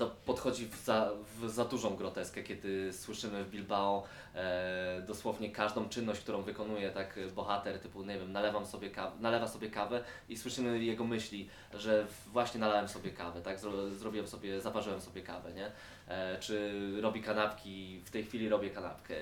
to 0.00 0.06
podchodzi 0.26 0.66
w 0.66 0.84
za, 0.84 1.10
w 1.38 1.50
za 1.50 1.64
dużą 1.64 1.96
groteskę, 1.96 2.42
kiedy 2.42 2.92
słyszymy 2.92 3.44
w 3.44 3.50
Bilbao 3.50 4.04
e, 4.34 5.02
dosłownie 5.06 5.50
każdą 5.50 5.88
czynność, 5.88 6.20
którą 6.20 6.42
wykonuje 6.42 6.90
tak 6.90 7.18
bohater, 7.34 7.78
typu, 7.78 8.02
nie 8.02 8.18
wiem, 8.18 8.32
nalewam 8.32 8.66
sobie 8.66 8.90
kaw- 8.90 9.20
nalewa 9.20 9.48
sobie 9.48 9.70
kawę 9.70 10.04
i 10.28 10.36
słyszymy 10.36 10.84
jego 10.84 11.04
myśli, 11.04 11.48
że 11.74 12.06
właśnie 12.32 12.60
nalałem 12.60 12.88
sobie 12.88 13.10
kawę, 13.10 13.42
tak, 13.42 13.58
Zro, 13.58 13.90
zrobiłem 13.90 14.28
sobie, 14.28 14.60
zaparzyłem 14.60 15.00
sobie 15.00 15.22
kawę, 15.22 15.52
nie? 15.52 15.70
E, 16.08 16.38
czy 16.38 16.72
robi 17.00 17.22
kanapki, 17.22 18.00
w 18.04 18.10
tej 18.10 18.24
chwili 18.24 18.48
robię 18.48 18.70
kanapkę. 18.70 19.14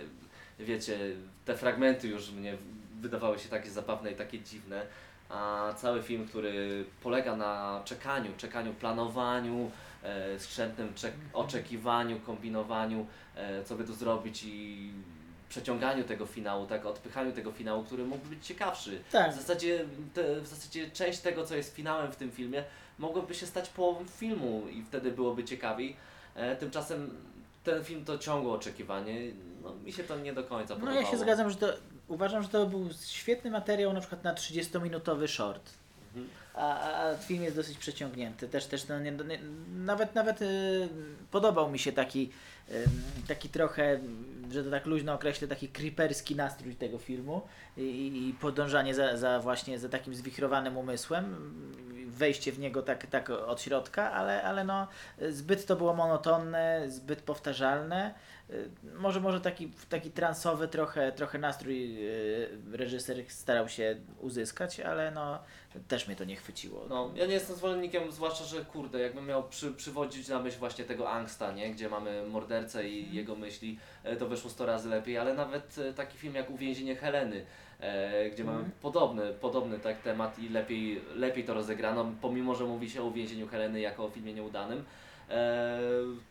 Wiecie, 0.58 0.98
te 1.44 1.56
fragmenty 1.56 2.08
już 2.08 2.30
mnie 2.30 2.56
wydawały 3.00 3.38
się 3.38 3.48
takie 3.48 3.70
zabawne 3.70 4.12
i 4.12 4.14
takie 4.14 4.40
dziwne, 4.40 4.86
a 5.28 5.72
cały 5.76 6.02
film, 6.02 6.28
który 6.28 6.84
polega 7.02 7.36
na 7.36 7.82
czekaniu, 7.84 8.30
czekaniu, 8.36 8.74
planowaniu, 8.74 9.70
skrzętnym 10.38 10.94
czek- 10.94 11.12
oczekiwaniu, 11.32 12.20
kombinowaniu, 12.20 13.06
e, 13.36 13.64
co 13.64 13.74
by 13.74 13.84
tu 13.84 13.94
zrobić 13.94 14.42
i 14.44 14.90
przeciąganiu 15.48 16.04
tego 16.04 16.26
finału, 16.26 16.66
tak, 16.66 16.86
odpychaniu 16.86 17.32
tego 17.32 17.52
finału, 17.52 17.84
który 17.84 18.04
mógłby 18.04 18.36
być 18.36 18.46
ciekawszy. 18.46 19.02
Tak. 19.12 19.32
W 19.32 19.36
zasadzie, 19.36 19.84
te, 20.14 20.40
w 20.40 20.46
zasadzie 20.46 20.90
część 20.90 21.18
tego, 21.20 21.44
co 21.46 21.56
jest 21.56 21.74
finałem 21.74 22.12
w 22.12 22.16
tym 22.16 22.30
filmie, 22.30 22.64
mogłoby 22.98 23.34
się 23.34 23.46
stać 23.46 23.68
połową 23.68 24.04
filmu 24.04 24.62
i 24.72 24.82
wtedy 24.82 25.10
byłoby 25.12 25.44
ciekawiej. 25.44 25.96
E, 26.34 26.56
tymczasem 26.56 27.10
ten 27.64 27.84
film 27.84 28.04
to 28.04 28.18
ciągłe 28.18 28.52
oczekiwanie. 28.52 29.14
No, 29.62 29.74
mi 29.74 29.92
się 29.92 30.04
to 30.04 30.18
nie 30.18 30.32
do 30.32 30.44
końca 30.44 30.74
No 30.74 30.80
podobało. 30.80 31.00
ja 31.04 31.10
się 31.10 31.18
zgadzam, 31.18 31.50
że 31.50 31.56
to 31.56 31.66
uważam, 32.08 32.42
że 32.42 32.48
to 32.48 32.66
był 32.66 32.88
świetny 33.06 33.50
materiał 33.50 33.92
na 33.92 34.00
przykład 34.00 34.24
na 34.24 34.34
30-minutowy 34.34 35.28
short. 35.28 35.70
Mhm. 36.08 36.28
A, 36.58 37.10
a, 37.10 37.16
film 37.16 37.42
jest 37.42 37.56
dosyć 37.56 37.78
przeciągnięty. 37.78 38.48
Też, 38.48 38.66
też 38.66 38.88
no, 38.88 39.00
nie, 39.00 39.10
nie, 39.10 39.38
nawet, 39.76 40.14
nawet 40.14 40.42
y, 40.42 40.88
podobał 41.30 41.70
mi 41.70 41.78
się 41.78 41.92
taki, 41.92 42.30
y, 42.70 42.84
taki 43.28 43.48
trochę, 43.48 44.00
że 44.50 44.64
to 44.64 44.70
tak 44.70 44.86
luźno 44.86 45.14
określę, 45.14 45.48
taki 45.48 45.68
creeperski 45.68 46.36
nastrój 46.36 46.74
tego 46.74 46.98
filmu 46.98 47.42
i, 47.76 48.28
i 48.28 48.34
podążanie 48.40 48.94
za, 48.94 49.16
za 49.16 49.40
właśnie 49.40 49.78
za 49.78 49.88
takim 49.88 50.14
zwichrowanym 50.14 50.76
umysłem, 50.76 51.36
wejście 52.18 52.52
w 52.52 52.58
niego 52.58 52.82
tak, 52.82 53.06
tak 53.06 53.30
od 53.30 53.60
środka, 53.62 54.12
ale, 54.12 54.42
ale 54.42 54.64
no, 54.64 54.88
zbyt 55.30 55.66
to 55.66 55.76
było 55.76 55.94
monotonne, 55.94 56.84
zbyt 56.88 57.22
powtarzalne. 57.22 58.14
Y, 58.50 58.70
Może, 58.94 59.20
może 59.20 59.40
taki, 59.40 59.72
taki 59.88 60.10
transowy 60.10 60.68
trochę, 60.68 61.12
trochę 61.12 61.38
nastrój 61.38 62.06
y, 62.08 62.48
reżyser 62.72 63.16
starał 63.28 63.68
się 63.68 63.96
uzyskać, 64.20 64.80
ale 64.80 65.10
no 65.10 65.38
też 65.88 66.06
mnie 66.06 66.16
to 66.16 66.24
nie 66.24 66.36
chwyciło. 66.36 66.86
No, 66.88 67.10
ja 67.14 67.26
nie 67.26 67.34
jestem 67.34 67.56
zwolennikiem, 67.56 68.12
zwłaszcza, 68.12 68.44
że 68.44 68.64
kurde, 68.64 68.98
jakbym 69.00 69.26
miał 69.26 69.48
przy, 69.48 69.72
przywodzić 69.72 70.28
na 70.28 70.38
myśl 70.38 70.58
właśnie 70.58 70.84
tego 70.84 71.10
angsta, 71.10 71.52
nie? 71.52 71.70
Gdzie 71.72 71.88
mamy 71.88 72.26
mordercę 72.26 72.88
i 72.88 73.14
jego 73.14 73.36
myśli, 73.36 73.78
e, 74.04 74.16
to 74.16 74.26
wyszło 74.28 74.50
100 74.50 74.66
razy 74.66 74.88
lepiej, 74.88 75.18
ale 75.18 75.34
nawet 75.34 75.76
taki 75.96 76.18
film 76.18 76.34
jak 76.34 76.50
Uwięzienie 76.50 76.96
Heleny, 76.96 77.46
gdzie 78.32 78.44
mamy 78.44 78.64
podobny, 78.82 79.32
podobny 79.40 79.78
tak 79.78 80.02
temat 80.02 80.38
i 80.38 80.48
lepiej, 80.48 81.00
lepiej 81.14 81.44
to 81.44 81.54
rozegrano, 81.54 82.12
pomimo, 82.20 82.54
że 82.54 82.64
mówi 82.64 82.90
się 82.90 83.02
o 83.02 83.04
uwięzieniu 83.04 83.48
Heleny 83.48 83.80
jako 83.80 84.04
o 84.04 84.08
filmie 84.08 84.34
nieudanym. 84.34 84.84
E, 85.30 85.80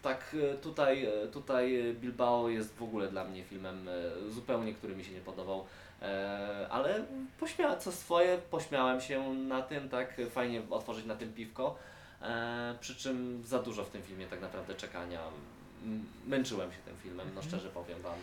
tak 0.01 0.35
e, 0.53 0.57
tutaj, 0.57 1.05
e, 1.05 1.27
tutaj 1.27 1.95
Bilbao 2.01 2.49
jest 2.49 2.75
w 2.75 2.83
ogóle 2.83 3.07
dla 3.07 3.23
mnie 3.23 3.43
filmem 3.43 3.89
e, 3.89 4.31
zupełnie, 4.31 4.73
który 4.73 4.95
mi 4.95 5.03
się 5.03 5.13
nie 5.13 5.19
podobał. 5.19 5.65
E, 6.01 6.67
ale 6.69 7.05
pośmiałem 7.39 7.79
co 7.79 7.91
swoje, 7.91 8.37
pośmiałem 8.37 9.01
się 9.01 9.33
na 9.33 9.61
tym, 9.61 9.89
tak 9.89 10.21
fajnie 10.29 10.61
otworzyć 10.69 11.05
na 11.05 11.15
tym 11.15 11.33
piwko. 11.33 11.75
E, 12.21 12.75
przy 12.79 12.95
czym 12.95 13.43
za 13.45 13.59
dużo 13.59 13.83
w 13.83 13.89
tym 13.89 14.01
filmie 14.01 14.27
tak 14.27 14.41
naprawdę 14.41 14.75
czekania. 14.75 15.19
Męczyłem 16.27 16.71
się 16.71 16.77
tym 16.85 16.95
filmem, 17.03 17.27
no 17.35 17.41
szczerze 17.41 17.69
powiem 17.69 18.01
Wam. 18.01 18.15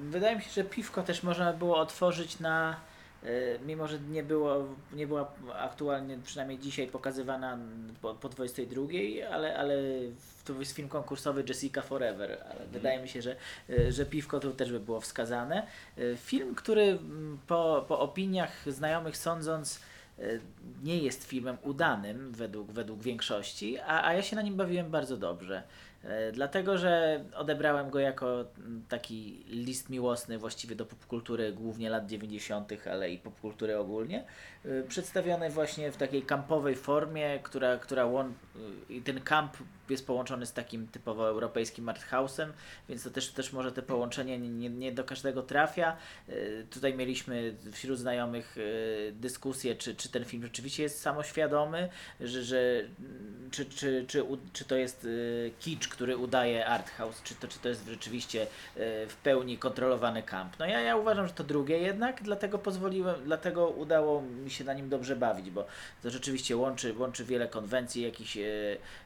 Wydaje 0.00 0.36
mi 0.36 0.42
się, 0.42 0.50
że 0.50 0.64
piwko 0.64 1.02
też 1.02 1.22
można 1.22 1.52
było 1.52 1.78
otworzyć 1.78 2.40
na, 2.40 2.80
y, 3.24 3.58
mimo 3.66 3.88
że 3.88 3.98
nie, 4.00 4.22
było, 4.22 4.64
nie 4.92 5.06
była 5.06 5.32
aktualnie, 5.58 6.18
przynajmniej 6.24 6.58
dzisiaj 6.58 6.86
pokazywana 6.86 7.58
po, 8.02 8.14
po 8.14 8.28
22, 8.28 8.82
ale, 9.32 9.58
ale 9.58 9.74
to 10.44 10.52
jest 10.52 10.72
film 10.72 10.88
konkursowy 10.88 11.44
Jessica 11.48 11.82
Forever, 11.82 12.44
ale 12.50 12.66
wydaje 12.66 13.02
mi 13.02 13.08
się, 13.08 13.22
że, 13.22 13.36
y, 13.70 13.92
że 13.92 14.06
piwko 14.06 14.40
tu 14.40 14.52
też 14.52 14.72
by 14.72 14.80
było 14.80 15.00
wskazane. 15.00 15.66
Y, 15.98 16.16
Film, 16.16 16.54
który 16.54 16.82
mm, 16.82 17.38
po, 17.46 17.84
po 17.88 18.00
opiniach 18.00 18.72
znajomych 18.72 19.16
sądząc 19.16 19.80
nie 20.82 20.98
jest 20.98 21.24
filmem 21.24 21.56
udanym 21.62 22.32
według, 22.32 22.72
według 22.72 23.02
większości, 23.02 23.78
a, 23.78 24.06
a 24.06 24.14
ja 24.14 24.22
się 24.22 24.36
na 24.36 24.42
nim 24.42 24.56
bawiłem 24.56 24.90
bardzo 24.90 25.16
dobrze. 25.16 25.62
E, 26.08 26.32
Dlatego, 26.32 26.78
że 26.78 27.24
odebrałem 27.34 27.90
go 27.90 27.98
jako 27.98 28.44
mm, 28.58 28.84
taki 28.88 29.44
list 29.48 29.90
miłosny 29.90 30.38
właściwie 30.38 30.76
do 30.76 30.86
popkultury 30.86 31.52
głównie 31.52 31.90
lat 31.90 32.06
90., 32.06 32.72
ale 32.90 33.10
i 33.10 33.18
popkultury 33.18 33.78
ogólnie. 33.78 34.24
E, 34.64 34.82
Przedstawiony 34.82 35.50
właśnie 35.50 35.92
w 35.92 35.96
takiej 35.96 36.22
kampowej 36.22 36.74
formie, 36.74 37.38
która, 37.42 37.76
która. 37.76 38.06
Y, 38.90 38.92
i 38.94 39.02
ten 39.02 39.20
kamp 39.20 39.56
jest 39.90 40.06
połączony 40.06 40.46
z 40.46 40.52
takim 40.52 40.88
typowo 40.88 41.28
europejskim 41.28 41.86
arthouse'em, 41.86 42.48
więc 42.88 43.02
to 43.04 43.10
też, 43.10 43.28
też 43.28 43.52
może 43.52 43.72
te 43.72 43.82
połączenie 43.82 44.38
nie, 44.38 44.70
nie, 44.70 44.92
do 44.92 45.04
każdego 45.04 45.42
trafia. 45.42 45.96
E, 46.28 46.32
Tutaj 46.70 46.94
mieliśmy 46.94 47.54
wśród 47.72 47.98
znajomych 47.98 48.56
e, 48.58 49.12
dyskusję, 49.12 49.76
czy, 49.76 49.94
czy 49.94 50.08
ten 50.08 50.24
film 50.24 50.42
rzeczywiście 50.42 50.82
jest 50.82 51.00
samoświadomy, 51.00 51.88
że, 52.20 52.42
że 52.44 52.58
mm, 53.00 53.48
czy, 53.50 53.66
czy, 53.66 54.04
czy, 54.08 54.22
u- 54.24 54.38
czy 54.52 54.64
to 54.64 54.76
jest 54.76 55.06
kicz, 55.60 55.88
który 55.88 56.16
udaje 56.16 56.66
arthouse, 56.66 57.22
czy 57.22 57.34
to, 57.34 57.48
czy 57.48 57.58
to 57.58 57.68
jest 57.68 57.86
rzeczywiście 57.86 58.46
w 59.08 59.16
pełni 59.22 59.58
kontrolowany 59.58 60.22
kamp. 60.22 60.58
No 60.58 60.66
ja, 60.66 60.80
ja 60.80 60.96
uważam, 60.96 61.26
że 61.26 61.32
to 61.32 61.44
drugie 61.44 61.78
jednak, 61.78 62.22
dlatego 62.22 62.58
pozwoliłem, 62.58 63.16
dlatego 63.24 63.68
udało 63.68 64.22
mi 64.22 64.50
się 64.50 64.64
na 64.64 64.74
nim 64.74 64.88
dobrze 64.88 65.16
bawić, 65.16 65.50
bo 65.50 65.66
to 66.02 66.10
rzeczywiście 66.10 66.56
łączy, 66.56 66.94
łączy 66.98 67.24
wiele 67.24 67.48
konwencji, 67.48 68.02
jakiś 68.02 68.36
e, 68.36 68.40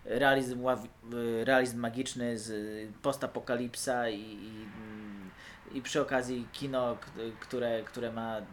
realizm, 0.05 0.63
ław, 0.63 0.85
e, 0.85 1.45
realizm 1.45 1.79
magiczny 1.79 2.39
z 2.39 2.51
e, 2.51 2.93
postapokalipsa 3.03 4.09
i, 4.09 4.21
i, 4.21 4.67
mm, 4.83 5.31
i 5.73 5.83
przy 5.83 6.01
okazji 6.01 6.47
kino, 6.53 6.97
które, 7.41 7.83
które 7.83 8.13
ma 8.13 8.37
mm, 8.37 8.47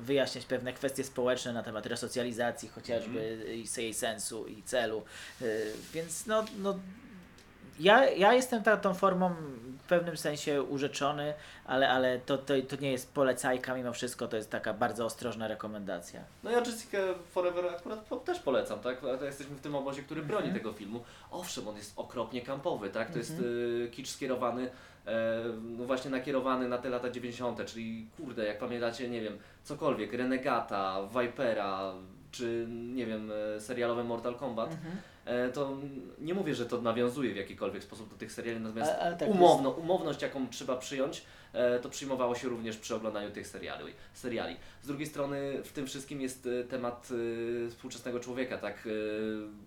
wyjaśniać 0.00 0.44
pewne 0.44 0.72
kwestie 0.72 1.04
społeczne 1.04 1.52
na 1.52 1.62
temat 1.62 1.86
resocjalizacji 1.86 2.68
chociażby 2.68 3.46
i 3.54 3.82
jej 3.82 3.94
sensu 3.94 4.46
i 4.46 4.62
celu. 4.62 5.02
Y, 5.42 5.72
Więc 5.92 6.26
no, 6.26 6.44
no 6.58 6.78
ja, 7.80 8.10
ja 8.10 8.32
jestem 8.32 8.62
ta, 8.62 8.76
tą 8.76 8.94
formą 8.94 9.30
w 9.84 9.88
pewnym 9.88 10.16
sensie 10.16 10.62
urzeczony, 10.62 11.34
ale, 11.64 11.88
ale 11.90 12.18
to, 12.18 12.38
to, 12.38 12.54
to 12.68 12.76
nie 12.76 12.92
jest 12.92 13.14
polecajka 13.14 13.74
mimo 13.74 13.92
wszystko, 13.92 14.28
to 14.28 14.36
jest 14.36 14.50
taka 14.50 14.74
bardzo 14.74 15.04
ostrożna 15.04 15.48
rekomendacja. 15.48 16.20
No 16.44 16.50
ja 16.50 16.58
Jessica 16.58 16.98
Forever 17.30 17.66
akurat 17.66 18.00
po, 18.00 18.16
też 18.16 18.38
polecam, 18.40 18.78
tak? 18.80 18.96
Jesteśmy 19.22 19.56
w 19.56 19.60
tym 19.60 19.74
obozie, 19.74 20.02
który 20.02 20.22
broni 20.22 20.46
Mhm. 20.46 20.54
tego 20.58 20.72
filmu. 20.72 21.00
Owszem, 21.30 21.68
on 21.68 21.76
jest 21.76 21.92
okropnie 21.96 22.42
kampowy, 22.42 22.90
tak? 22.90 23.10
To 23.10 23.18
jest 23.18 23.30
Mhm. 23.30 23.48
y, 23.50 23.88
kicz 23.92 24.08
skierowany, 24.08 24.70
e, 25.06 25.42
no 25.78 25.84
właśnie 25.84 26.10
nakierowany 26.10 26.68
na 26.68 26.78
te 26.78 26.88
lata 26.88 27.10
90., 27.10 27.64
czyli 27.66 28.06
kurde, 28.16 28.44
jak 28.46 28.58
pamiętacie, 28.58 29.08
nie 29.08 29.20
wiem, 29.20 29.38
cokolwiek, 29.64 30.12
Renegata, 30.12 30.98
Vipera, 31.20 31.92
czy 32.30 32.66
nie 32.68 33.06
wiem, 33.06 33.30
e, 33.56 33.60
serialowe 33.60 34.04
Mortal 34.04 34.34
Kombat, 34.34 34.72
e, 34.72 34.76
to 35.54 35.76
nie 36.18 36.34
mówię, 36.34 36.54
że 36.54 36.66
to 36.66 36.82
nawiązuje 36.82 37.34
w 37.34 37.36
jakikolwiek 37.36 37.82
sposób 37.82 38.10
do 38.10 38.16
tych 38.16 38.32
seriali, 38.32 38.60
natomiast 38.60 38.92
A- 39.00 39.12
tak 39.12 39.28
umowno, 39.28 39.70
umowność, 39.70 40.22
jaką 40.22 40.48
trzeba 40.48 40.76
przyjąć, 40.76 41.22
e, 41.52 41.78
to 41.78 41.88
przyjmowało 41.88 42.34
się 42.34 42.48
również 42.48 42.76
przy 42.76 42.94
oglądaniu 42.94 43.30
tych 43.30 43.46
seriali. 43.46 43.92
seriali. 44.14 44.56
Z 44.82 44.86
drugiej 44.86 45.06
strony 45.06 45.62
w 45.64 45.72
tym 45.72 45.86
wszystkim 45.86 46.20
jest 46.20 46.46
e, 46.46 46.64
temat 46.64 47.08
e, 47.66 47.70
współczesnego 47.70 48.20
człowieka, 48.20 48.58
tak? 48.58 48.86
E, 48.86 48.90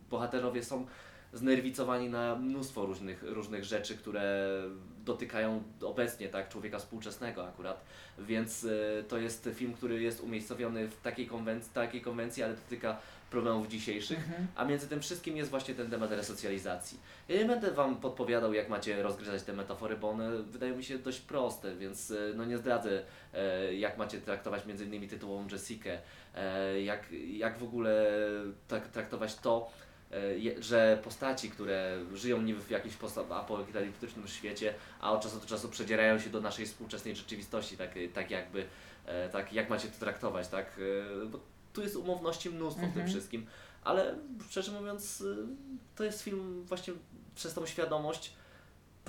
Bohaterowie 0.09 0.63
są 0.63 0.85
znerwicowani 1.33 2.09
na 2.09 2.35
mnóstwo 2.35 2.85
różnych, 2.85 3.23
różnych 3.23 3.63
rzeczy, 3.63 3.97
które 3.97 4.47
dotykają 5.13 5.63
obecnie 5.81 6.29
tak, 6.29 6.49
człowieka 6.49 6.79
współczesnego 6.79 7.47
akurat, 7.47 7.85
więc 8.19 8.65
e, 8.99 9.03
to 9.03 9.17
jest 9.17 9.49
film, 9.55 9.73
który 9.73 10.01
jest 10.01 10.21
umiejscowiony 10.21 10.87
w 10.87 11.01
takiej 11.01 11.27
konwencji, 11.27 11.71
takiej 11.73 12.01
konwencji 12.01 12.43
ale 12.43 12.53
dotyka 12.53 12.97
problemów 13.29 13.67
dzisiejszych, 13.67 14.17
Mhm. 14.17 14.47
a 14.55 14.65
między 14.65 14.87
tym 14.87 15.01
wszystkim 15.01 15.37
jest 15.37 15.49
właśnie 15.49 15.75
ten 15.75 15.89
temat 15.89 16.11
resocjalizacji. 16.11 16.99
Ja 17.29 17.37
nie 17.37 17.45
będę 17.45 17.71
Wam 17.71 17.95
podpowiadał, 17.95 18.53
jak 18.53 18.69
macie 18.69 19.03
rozgryzać 19.03 19.43
te 19.43 19.53
metafory, 19.53 19.97
bo 19.97 20.09
one 20.09 20.43
wydają 20.43 20.77
mi 20.77 20.83
się 20.83 20.97
dość 20.97 21.19
proste, 21.19 21.75
więc 21.75 22.11
e, 22.11 22.15
no 22.35 22.45
nie 22.45 22.57
zdradzę, 22.57 23.03
e, 23.33 23.73
jak 23.73 23.97
macie 23.97 24.21
traktować 24.21 24.65
między 24.65 24.85
innymi 24.85 25.07
tytułową 25.07 25.47
Jessikę, 25.51 25.97
e, 26.35 26.81
jak, 26.81 27.05
jak 27.31 27.57
w 27.57 27.63
ogóle 27.63 28.11
tak, 28.67 28.87
traktować 28.87 29.35
to, 29.35 29.71
że 30.59 30.99
postaci, 31.03 31.49
które 31.49 31.99
żyją 32.13 32.41
niby 32.41 32.61
w 32.61 32.69
jakimś 32.69 32.97
apokaliptycznym 33.29 34.27
świecie, 34.27 34.73
a 34.99 35.11
od 35.11 35.21
czasu 35.21 35.39
do 35.39 35.45
czasu 35.45 35.69
przedzierają 35.69 36.19
się 36.19 36.29
do 36.29 36.41
naszej 36.41 36.65
współczesnej 36.65 37.15
rzeczywistości, 37.15 37.77
tak, 37.77 37.91
tak 38.13 38.31
jakby, 38.31 38.65
e, 39.05 39.29
tak 39.29 39.53
jak 39.53 39.69
macie 39.69 39.87
to 39.87 39.99
traktować, 39.99 40.47
tak, 40.47 40.79
e, 41.23 41.25
bo 41.25 41.39
tu 41.73 41.81
jest 41.81 41.95
umowności 41.95 42.49
mnóstwo 42.49 42.81
w 42.81 42.93
tym 42.93 43.01
Mhm. 43.01 43.07
wszystkim, 43.07 43.45
ale 43.83 44.15
szczerze 44.49 44.71
mówiąc, 44.71 45.23
to 45.95 46.03
jest 46.03 46.21
film 46.21 46.63
właśnie 46.65 46.93
przez 47.35 47.53
tą 47.53 47.65
świadomość 47.65 48.33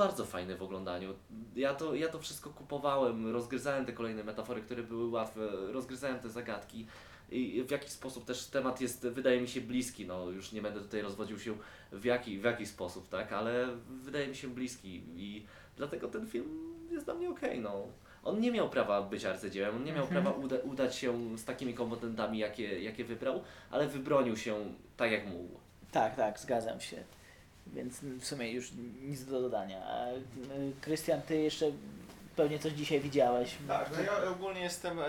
bardzo 0.00 0.25
fajny 0.25 0.57
w 0.57 0.62
oglądaniu. 0.62 1.14
Ja 1.57 1.75
to, 1.75 1.95
ja 1.95 2.09
to 2.09 2.19
wszystko 2.19 2.50
kupowałem, 2.50 3.33
rozgryzałem 3.33 3.87
te 3.87 3.92
kolejne 3.92 4.25
metafory, 4.25 4.62
które 4.62 4.83
były 4.83 5.11
łatwe, 5.11 5.40
rozgryzałem 5.73 6.19
te 6.19 6.28
zagadki 6.28 6.87
i 7.30 7.64
w 7.69 7.71
jakiś 7.71 7.90
sposób 7.90 8.25
też 8.25 8.47
temat 8.47 8.80
jest, 8.80 9.07
wydaje 9.09 9.40
mi 9.40 9.49
się, 9.49 9.61
bliski. 9.61 10.07
No, 10.07 10.30
już 10.30 10.52
nie 10.52 10.62
będę 10.62 10.80
tutaj 10.80 11.02
rozwodził 11.02 11.38
się 11.38 11.54
w 11.92 12.04
jaki, 12.04 12.38
w 12.38 12.45
jaki 12.45 12.66
sposób, 12.66 13.09
tak, 13.09 13.33
ale 13.33 13.69
wydaje 14.02 14.28
mi 14.28 14.37
się 14.37 14.49
bliski 14.49 15.02
i 15.16 15.47
dlatego 15.76 16.09
ten 16.09 16.26
film 16.26 16.49
jest 16.90 17.04
dla 17.04 17.14
mnie 17.14 17.30
okej, 17.30 17.61
no. 17.61 17.87
On 18.25 18.40
nie 18.40 18.52
miał 18.52 18.71
prawa 18.71 19.02
być 19.02 19.25
arcydziełem, 19.25 19.76
on 19.76 19.85
nie 19.85 19.92
miał 19.92 20.04
Mhm. 20.04 20.23
prawa 20.23 20.38
uda, 20.38 20.57
udać 20.57 20.97
się 20.97 21.38
z 21.38 21.45
takimi 21.45 21.75
komponentami, 21.75 22.38
jakie, 22.38 22.80
jakie 22.83 23.04
wybrał, 23.04 23.42
ale 23.71 23.88
wybronił 23.88 24.37
się 24.37 24.75
tak 24.97 25.12
jak 25.12 25.26
mógł. 25.26 25.61
Tak, 25.92 26.16
tak, 26.16 26.38
zgadzam 26.38 26.80
się. 26.80 27.04
Więc 27.74 28.00
w 28.00 28.24
sumie 28.24 28.52
już 28.52 28.72
nic 29.02 29.24
do 29.24 29.40
dodania. 29.40 30.08
Y, 30.08 30.72
Krystian, 30.80 31.22
ty 31.22 31.36
jeszcze 31.36 31.66
pewnie 32.36 32.59
coś 32.59 32.72
dzisiaj 32.72 33.00
widziałeś. 33.00 33.56
Tak, 33.68 33.90
no 33.96 34.02
ja 34.02 34.30
ogólnie 34.30 34.61
jestem 34.61 34.98
e, 34.98 35.04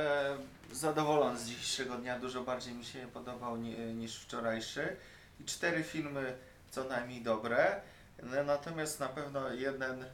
zadowolony 0.71 1.39
z 1.39 1.45
dzisiejszego 1.45 1.95
dnia, 1.95 2.19
dużo 2.19 2.43
bardziej 2.43 2.73
mi 2.73 2.85
się 2.85 3.07
podobał 3.13 3.57
ni, 3.57 3.77
niż 3.77 4.19
wczorajszy. 4.19 4.95
I 5.39 5.45
cztery 5.45 5.83
filmy 5.83 6.33
co 6.71 6.83
najmniej 6.83 7.21
dobre, 7.21 7.81
no, 8.23 8.43
natomiast 8.43 8.99
na 8.99 9.07
pewno 9.07 9.53
jeden 9.53 10.05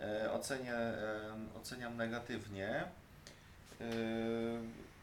e, 0.00 0.32
ocenię, 0.32 0.74
e, 0.74 1.20
oceniam 1.60 1.96
negatywnie. 1.96 2.84
E, 3.80 3.84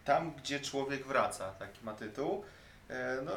tam, 0.06 0.32
gdzie 0.32 0.60
człowiek 0.60 1.06
wraca, 1.06 1.52
taki 1.52 1.86
ma 1.86 1.94
tytuł. 1.94 2.44
E, 2.90 3.18
no, 3.26 3.32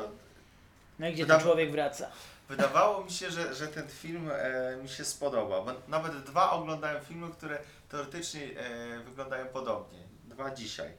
No 1.00 1.08
i 1.08 1.12
gdzie 1.12 1.26
ten 1.26 1.40
człowiek 1.40 1.70
wraca? 1.70 2.10
Wydawało 2.48 3.04
mi 3.04 3.10
się, 3.10 3.30
że, 3.30 3.54
że 3.54 3.68
ten 3.68 3.88
film 3.88 4.30
e, 4.32 4.76
mi 4.82 4.88
się 4.88 5.04
spodobał. 5.04 5.66
Nawet 5.88 6.22
dwa 6.24 6.50
oglądałem 6.50 7.04
filmy, 7.04 7.30
które 7.32 7.58
teoretycznie 7.88 8.42
e, 8.42 8.98
wyglądają 8.98 9.46
podobnie. 9.46 9.98
Dwa 10.24 10.50
dzisiaj. 10.50 10.90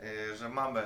E, 0.00 0.36
że 0.36 0.48
mamy, 0.48 0.82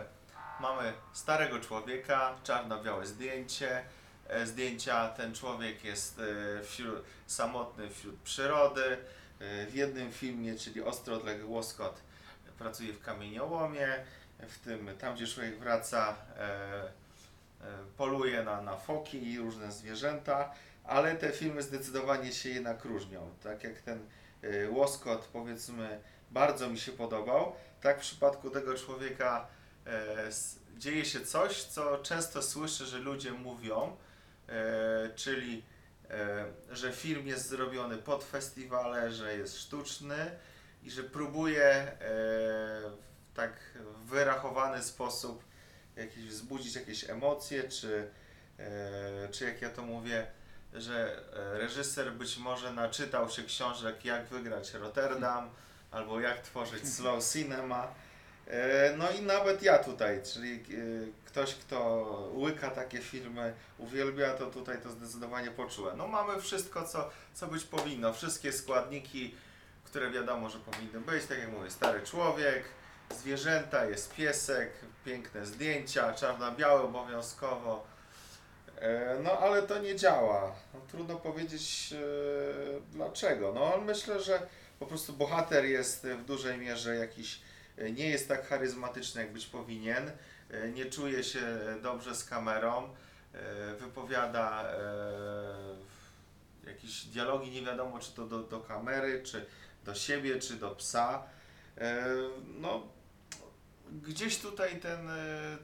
mamy 0.61 0.93
starego 1.13 1.61
człowieka, 1.61 2.35
czarno-białe 2.45 3.07
zdjęcie. 3.07 3.85
E, 4.29 4.47
zdjęcia, 4.47 5.09
ten 5.09 5.35
człowiek 5.35 5.85
jest 5.85 6.21
e, 6.21 6.65
wśród, 6.65 7.05
samotny 7.27 7.91
wśród 7.91 8.17
przyrody. 8.21 8.99
E, 9.41 9.67
w 9.67 9.75
jednym 9.75 10.13
filmie, 10.13 10.59
czyli 10.59 10.83
Ostro 10.83 11.17
odległy 11.17 11.47
łoskot, 11.47 12.01
pracuje 12.59 12.93
w 12.93 13.01
kamieniołomie. 13.01 13.89
W 14.49 14.59
tym, 14.59 14.91
tam 14.99 15.15
gdzie 15.15 15.27
człowiek 15.27 15.59
wraca, 15.59 16.17
poluje 17.97 18.43
na, 18.43 18.63
na 18.63 18.77
foki 18.77 19.33
i 19.33 19.39
różne 19.39 19.73
zwierzęta, 19.73 20.53
ale 20.85 21.17
te 21.17 21.33
filmy 21.33 21.63
zdecydowanie 21.63 22.33
się 22.33 22.49
jednak 22.49 22.85
różnią. 22.85 23.31
Tak 23.43 23.65
jak 23.65 23.81
ten 23.81 24.07
e, 24.43 24.71
łoskot, 24.71 25.29
powiedzmy, 25.33 26.01
bardzo 26.31 26.69
mi 26.69 26.79
się 26.79 26.93
podobał, 26.93 27.53
tak 27.81 27.99
w 27.99 28.01
przypadku 28.01 28.51
tego 28.51 28.75
człowieka 28.75 29.47
e, 29.87 30.31
dzieje 30.77 31.05
się 31.05 31.21
coś, 31.21 31.63
co 31.63 31.99
często 31.99 32.43
słyszę, 32.43 32.87
że 32.87 32.99
ludzie 32.99 33.33
mówią, 33.33 33.97
e, 34.49 35.11
czyli 35.15 35.63
e, 36.11 36.45
że 36.71 36.93
film 36.93 37.27
jest 37.27 37.49
zrobiony 37.49 37.99
pod 37.99 38.25
festiwale, 38.25 39.13
że 39.13 39.37
jest 39.37 39.59
sztuczny 39.59 40.31
i 40.83 40.91
że 40.91 41.03
próbuje 41.03 41.65
e, 41.65 41.97
w 42.01 43.35
tak 43.35 43.53
wyrachowany 44.05 44.83
sposób 44.83 45.45
jakieś, 45.97 46.25
wzbudzić 46.25 46.75
jakieś 46.75 47.11
emocje, 47.11 47.69
czy, 47.69 48.09
e, 48.59 49.29
czy 49.31 49.45
jak 49.45 49.63
ja 49.63 49.71
to 49.71 49.83
mówię, 49.83 50.27
że 50.73 51.23
e, 51.33 51.59
reżyser 51.59 52.13
być 52.13 52.39
może 52.39 52.73
naczytał 52.73 53.31
się 53.31 53.43
książek 53.43 54.05
Jak 54.05 54.27
wygrać 54.27 54.75
Rotterdam 54.75 55.51
albo 55.91 56.21
Jak 56.21 56.41
tworzyć 56.43 56.89
slow 56.89 57.25
cinema. 57.33 57.95
E, 58.47 58.97
No 58.97 59.11
i 59.11 59.23
nawet 59.23 59.63
ja 59.63 59.79
tutaj, 59.79 60.23
czyli 60.33 60.65
ktoś, 61.25 61.55
kto 61.55 62.31
łyka 62.35 62.71
takie 62.71 62.99
filmy, 62.99 63.55
uwielbia, 63.79 64.35
to 64.35 64.47
tutaj 64.47 64.83
to 64.83 64.91
zdecydowanie 64.91 65.51
poczułem. 65.51 65.99
No 65.99 66.09
mamy 66.09 66.41
wszystko, 66.41 66.85
co, 66.85 67.11
co 67.35 67.47
być 67.47 67.65
powinno, 67.65 68.13
wszystkie 68.13 68.53
składniki, 68.53 69.35
które 69.85 70.11
wiadomo, 70.11 70.51
że 70.51 70.59
powinny 70.59 71.01
być, 71.01 71.25
tak 71.25 71.39
jak 71.39 71.49
mówię, 71.53 71.71
stary 71.71 72.03
człowiek, 72.03 72.65
zwierzęta, 73.11 73.87
jest 73.87 74.15
piesek, 74.15 74.71
piękne 75.05 75.47
zdjęcia, 75.47 76.15
czarno-białe 76.15 76.83
obowiązkowo. 76.83 77.87
E, 78.79 79.19
No 79.23 79.39
ale 79.39 79.63
to 79.63 79.79
nie 79.79 79.97
działa. 79.97 80.55
No, 80.75 80.81
trudno 80.89 81.17
powiedzieć 81.17 81.95
e, 81.97 82.81
dlaczego. 82.93 83.53
No 83.53 83.79
myślę, 83.81 84.21
że 84.21 84.47
po 84.79 84.87
prostu 84.87 85.13
bohater 85.13 85.65
jest 85.65 86.07
w 86.07 86.25
dużej 86.25 86.59
mierze 86.59 86.97
jakiś, 86.97 87.41
e, 87.79 87.93
nie 87.93 88.09
jest 88.09 88.29
tak 88.29 88.49
charyzmatyczny 88.49 89.21
jak 89.21 89.33
być 89.33 89.47
powinien, 89.47 90.11
nie 90.75 90.87
czuje 90.87 91.25
się 91.25 91.41
dobrze 91.83 92.15
z 92.15 92.25
kamerą, 92.25 92.95
wypowiada 93.79 94.65
jakieś 96.67 97.05
dialogi, 97.05 97.51
nie 97.51 97.63
wiadomo 97.63 97.99
czy 97.99 98.13
to 98.13 98.27
do, 98.27 98.39
do 98.39 98.61
kamery, 98.61 99.23
czy 99.23 99.47
do 99.85 99.95
siebie, 99.95 100.39
czy 100.39 100.55
do 100.55 100.71
psa. 100.71 101.23
E, 101.79 102.05
No, 102.61 102.83
gdzieś 104.03 104.39
tutaj 104.39 104.81
ten 104.81 105.09
e, 105.11 105.15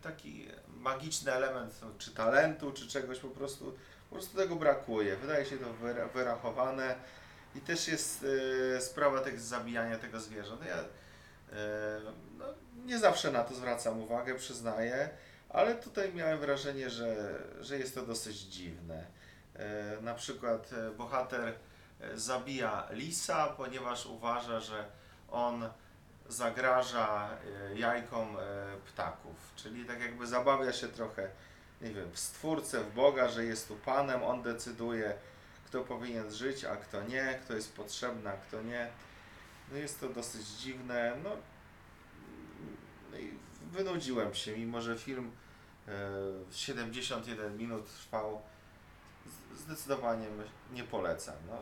taki 0.03 0.49
magiczny 0.69 1.33
element, 1.33 1.75
no, 1.83 1.89
czy 1.99 2.11
talentu, 2.11 2.73
czy 2.73 2.89
czegoś 2.89 3.19
po 3.19 3.29
prostu, 3.29 3.75
po 4.11 4.15
prostu 4.17 4.37
tego 4.37 4.57
brakuje. 4.57 5.17
Wydaje 5.17 5.47
się 5.47 5.59
to 5.59 5.65
wyra- 5.83 6.09
wyrachowane 6.13 6.95
i 7.55 7.61
też 7.61 7.89
jest 7.89 8.27
e, 8.77 8.81
sprawa 8.81 9.21
tego 9.21 9.39
zabijania 9.41 9.99
tego 9.99 10.21
zwierząt. 10.21 10.65
Ja 10.67 10.77
no, 12.39 12.45
nie 12.87 12.99
zawsze 12.99 13.31
na 13.33 13.45
to 13.45 13.55
zwracam 13.55 14.01
uwagę, 14.01 14.35
przyznaję, 14.35 15.11
ale 15.49 15.75
tutaj 15.75 16.15
miałem 16.15 16.39
wrażenie, 16.39 16.91
że, 16.91 17.39
że 17.61 17.79
jest 17.79 17.95
to 17.95 18.07
dosyć 18.07 18.37
dziwne. 18.37 19.07
Na 20.01 20.15
przykład 20.15 20.71
bohater 20.97 21.55
zabija 22.15 22.87
lisa, 22.91 23.47
ponieważ 23.47 24.07
uważa, 24.07 24.61
że 24.61 24.85
on 25.31 25.69
zagraża 26.31 27.31
e, 27.31 27.79
jajkom 27.79 28.37
e, 28.37 28.41
ptaków. 28.87 29.37
Czyli 29.57 29.85
tak 29.85 30.01
jakby 30.01 30.27
zabawia 30.27 30.73
się 30.73 30.89
trochę, 30.89 31.31
nie 31.81 31.95
wiem, 31.95 32.11
w 32.13 32.19
Stwórcę, 32.19 32.85
w 32.85 32.95
Boga, 32.95 33.29
że 33.29 33.45
jest 33.45 33.69
tu 33.69 33.77
Panem, 33.77 34.23
On 34.23 34.43
decyduje, 34.43 35.15
kto 35.67 35.81
powinien 35.81 36.33
żyć, 36.33 36.65
a 36.65 36.77
kto 36.77 37.03
nie, 37.03 37.39
kto 37.45 37.55
jest 37.55 37.77
potrzebny, 37.77 38.31
a 38.31 38.37
kto 38.37 38.63
nie. 38.63 38.89
No 39.73 39.79
jest 39.79 40.01
to 40.01 40.09
dosyć 40.09 40.47
dziwne. 40.47 41.17
No, 41.25 41.31
no 43.13 43.19
i 43.19 43.35
wynudziłem 43.73 44.35
się, 44.35 44.59
mimo 44.59 44.81
że 44.81 44.99
film 44.99 45.31
e, 45.89 45.93
71 46.53 47.57
minut 47.57 47.95
trwał. 47.95 48.43
Zdecydowanie 49.57 50.27
nie 50.73 50.85
polecam. 50.85 51.35
No, 51.47 51.59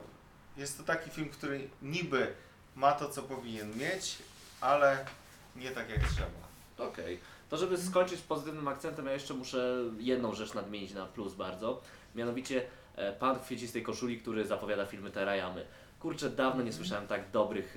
jest 0.57 0.79
to 0.79 0.85
taki 0.85 1.11
film, 1.11 1.31
który 1.31 1.71
niby 1.83 2.35
ma 2.79 2.93
to, 2.93 3.09
co 3.09 3.23
powinien 3.23 3.79
mieć, 3.79 4.19
ale 4.61 5.05
nie 5.57 5.71
tak 5.71 5.90
jak 5.90 5.99
trzeba. 5.99 6.88
Okej. 6.90 7.18
To 7.51 7.57
żeby 7.57 7.79
skończyć 7.79 8.21
pozytywnym 8.21 8.68
akcentem, 8.68 9.07
ja 9.07 9.12
jeszcze 9.12 9.35
muszę 9.35 9.75
jedną 9.99 10.35
rzecz 10.35 10.55
nadmienić 10.55 10.94
na 10.94 11.07
plus 11.07 11.35
bardzo. 11.35 11.81
Mianowicie 12.14 12.62
e, 12.97 13.12
pan 13.12 13.37
w 13.38 13.42
kwiecistej 13.42 13.83
koszuli, 13.83 14.21
który 14.21 14.47
zapowiada 14.47 14.87
filmy 14.87 15.11
Terayamy. 15.11 15.64
Kurczę, 16.01 16.31
dawno 16.31 16.62
nie 16.62 16.73
słyszałem 16.73 17.07
tak 17.07 17.31
dobrych 17.31 17.77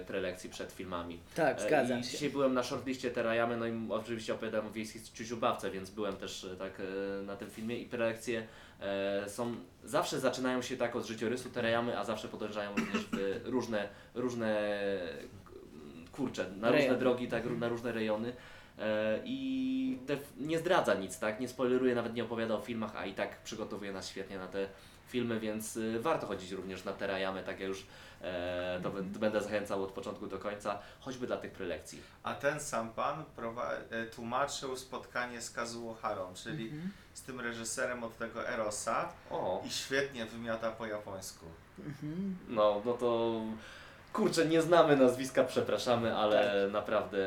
e, 0.00 0.04
prelekcji 0.04 0.50
przed 0.50 0.72
filmami. 0.72 1.20
Tak, 1.34 1.58
E, 1.58 1.60
zgadzam 1.68 2.00
I 2.00 2.04
się. 2.04 2.10
dzisiaj 2.10 2.30
byłem 2.30 2.54
na 2.54 2.62
shortliście 2.62 3.10
Terayamy, 3.10 3.56
no 3.56 3.66
i 3.66 3.72
oczywiście 3.90 4.34
opowiadam 4.34 4.66
o 4.66 4.70
wiejskiej 4.70 5.02
ciuciubawce, 5.14 5.70
więc 5.70 5.90
byłem 5.90 6.16
też 6.16 6.44
e, 6.44 6.56
tak 6.56 6.72
e, 6.80 7.22
na 7.22 7.36
tym 7.36 7.50
filmie 7.50 7.78
i 7.78 7.86
prelekcje 7.86 8.46
e, 8.80 9.28
są, 9.30 9.54
zawsze 9.84 10.20
zaczynają 10.20 10.62
się 10.62 10.76
tak 10.76 10.96
od 10.96 11.06
życiorysu 11.06 11.50
Terayamy, 11.50 11.98
a 11.98 12.04
zawsze 12.04 12.28
podążają 12.28 12.70
również 12.76 13.02
w 13.12 13.40
różne, 13.44 13.88
różne 14.14 14.70
mm, 16.12 16.16
kurcze, 16.16 16.50
na 16.50 16.70
różne 16.70 16.96
drogi, 16.96 17.28
tak, 17.28 17.44
na 17.58 17.68
różne 17.68 17.92
rejony. 17.92 18.32
E, 18.78 19.18
I 19.24 19.98
te, 20.06 20.16
nie 20.36 20.58
zdradza 20.58 20.94
nic, 20.94 21.18
tak? 21.18 21.40
Nie 21.40 21.48
spoileruje, 21.48 21.94
nawet 21.94 22.14
nie 22.14 22.24
opowiada 22.24 22.54
o 22.54 22.60
filmach, 22.60 22.96
a 22.96 23.06
i 23.06 23.14
tak 23.14 23.42
przygotowuje 23.42 23.92
nas 23.92 24.08
świetnie 24.08 24.38
na 24.38 24.46
te 24.46 24.66
filmy, 25.08 25.40
więc 25.40 25.76
y, 25.76 26.00
warto 26.00 26.26
chodzić 26.26 26.50
również 26.50 26.84
na 26.84 26.92
Terayamy, 26.92 27.42
tak 27.42 27.60
ja 27.60 27.66
już 27.66 27.86
e, 28.22 28.80
to 28.82 28.90
b- 28.90 29.02
będę 29.02 29.40
zachęcał 29.42 29.82
od 29.84 29.92
początku 29.92 30.26
do 30.26 30.38
końca, 30.38 30.78
choćby 31.00 31.26
dla 31.26 31.36
tych 31.36 31.52
prelekcji. 31.52 32.00
A 32.22 32.34
ten 32.34 32.60
sam 32.60 32.90
pan 32.90 33.24
prowa- 33.36 33.70
e, 33.90 34.06
tłumaczył 34.06 34.76
spotkanie 34.76 35.40
z 35.40 35.50
Kazuo 35.50 35.94
Harą, 35.94 36.34
czyli 36.34 36.64
Mhm. 36.64 36.90
z 37.14 37.22
tym 37.22 37.40
reżyserem 37.40 38.04
od 38.04 38.18
tego 38.18 38.48
Erosa 38.48 39.08
O, 39.30 39.62
i 39.66 39.70
świetnie 39.70 40.26
wymiata 40.26 40.70
po 40.70 40.86
japońsku. 40.86 41.46
Mhm. 41.78 42.36
no, 42.48 42.82
no 42.84 42.92
to 42.92 43.40
kurczę, 44.12 44.46
nie 44.46 44.62
znamy 44.62 44.96
nazwiska, 44.96 45.44
przepraszamy, 45.44 46.16
ale 46.16 46.68
naprawdę... 46.72 47.18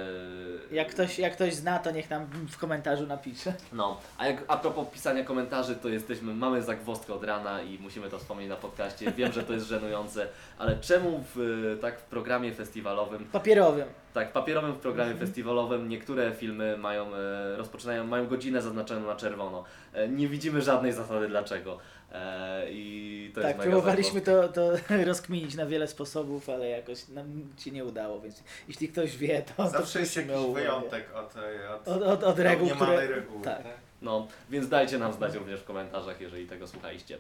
Jak 0.71 0.89
ktoś, 0.89 1.19
jak 1.19 1.33
ktoś 1.33 1.53
zna, 1.53 1.79
to 1.79 1.91
niech 1.91 2.09
nam 2.09 2.25
w 2.51 2.57
komentarzu 2.57 3.07
napisze. 3.07 3.53
No, 3.73 3.99
a 4.17 4.27
jak 4.27 4.43
a 4.47 4.57
propos 4.57 4.87
pisania 4.93 5.23
komentarzy, 5.23 5.75
to 5.75 5.89
jesteśmy, 5.89 6.33
mamy 6.33 6.61
zagwozdkę 6.61 7.13
od 7.13 7.23
rana 7.23 7.61
i 7.61 7.79
musimy 7.79 8.09
to 8.09 8.19
wspomnieć 8.19 8.49
na 8.49 8.55
podcaście. 8.55 9.11
Wiem, 9.11 9.31
że 9.31 9.43
to 9.43 9.53
jest 9.53 9.67
żenujące, 9.67 10.27
ale 10.57 10.75
czemu 10.77 11.23
w, 11.35 11.77
tak 11.81 11.99
w 11.99 12.03
programie 12.03 12.53
festiwalowym, 12.53 13.25
Papierowym. 13.25 13.87
tak 14.13 14.31
papierowym 14.33 14.73
w 14.73 14.79
programie 14.79 15.15
festiwalowym 15.15 15.89
niektóre 15.89 16.31
filmy 16.31 16.77
mają, 16.77 17.15
e, 17.15 17.55
rozpoczynają, 17.57 18.07
mają 18.07 18.27
godzinę 18.27 18.61
zaznaczoną 18.61 19.07
na 19.07 19.15
czerwono. 19.15 19.63
E, 19.93 20.07
nie 20.07 20.27
widzimy 20.27 20.61
żadnej 20.61 20.93
zasady 20.93 21.27
dlaczego. 21.27 21.77
E, 22.11 22.65
I 22.71 23.31
to 23.35 23.41
tak, 23.41 23.49
jest 23.57 23.69
próbowaliśmy 23.69 24.21
to, 24.21 24.47
to 24.47 24.71
rozkminić 25.05 25.55
na 25.55 25.65
wiele 25.65 25.87
sposobów, 25.87 26.49
ale 26.49 26.69
jakoś 26.69 27.07
nam 27.07 27.49
się 27.57 27.71
nie 27.71 27.85
udało, 27.85 28.21
więc 28.21 28.43
jeśli 28.67 28.89
ktoś 28.89 29.17
wie, 29.17 29.41
to, 29.41 29.63
to 29.63 29.69
Zawsze 29.69 29.99
jest 29.99 30.13
prosimy 30.13 30.33
jakiś 30.33 30.49
uwagę. 30.49 30.65
wyjątek 30.65 31.15
od, 31.15 31.35
e, 31.37 31.69
od, 31.69 31.87
Od, 31.87 32.03
od, 32.03 32.23
od 32.23 32.39
reguł, 32.39 32.69
które... 32.69 33.07
reguły. 33.07 33.43
tak. 33.43 33.63
No, 34.01 34.27
więc 34.49 34.69
dajcie 34.69 34.97
nam 34.97 35.13
znać 35.13 35.35
również 35.35 35.59
w 35.59 35.63
komentarzach, 35.65 36.21
jeżeli 36.21 36.47
tego 36.47 36.67
słuchaliście. 36.67 37.17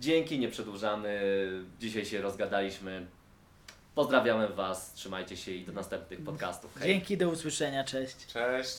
Dzięki, 0.00 0.38
nie 0.38 0.48
przedłużamy. 0.48 1.20
Dzisiaj 1.80 2.04
się 2.04 2.20
rozgadaliśmy. 2.22 3.06
Pozdrawiamy 3.94 4.48
Was, 4.48 4.92
trzymajcie 4.92 5.36
się 5.36 5.52
i 5.52 5.64
do 5.64 5.72
następnych 5.72 6.24
podcastów. 6.24 6.74
Hej. 6.78 6.88
Dzięki, 6.88 7.16
do 7.16 7.28
usłyszenia, 7.28 7.84
cześć. 7.84 8.26
Cześć. 8.26 8.76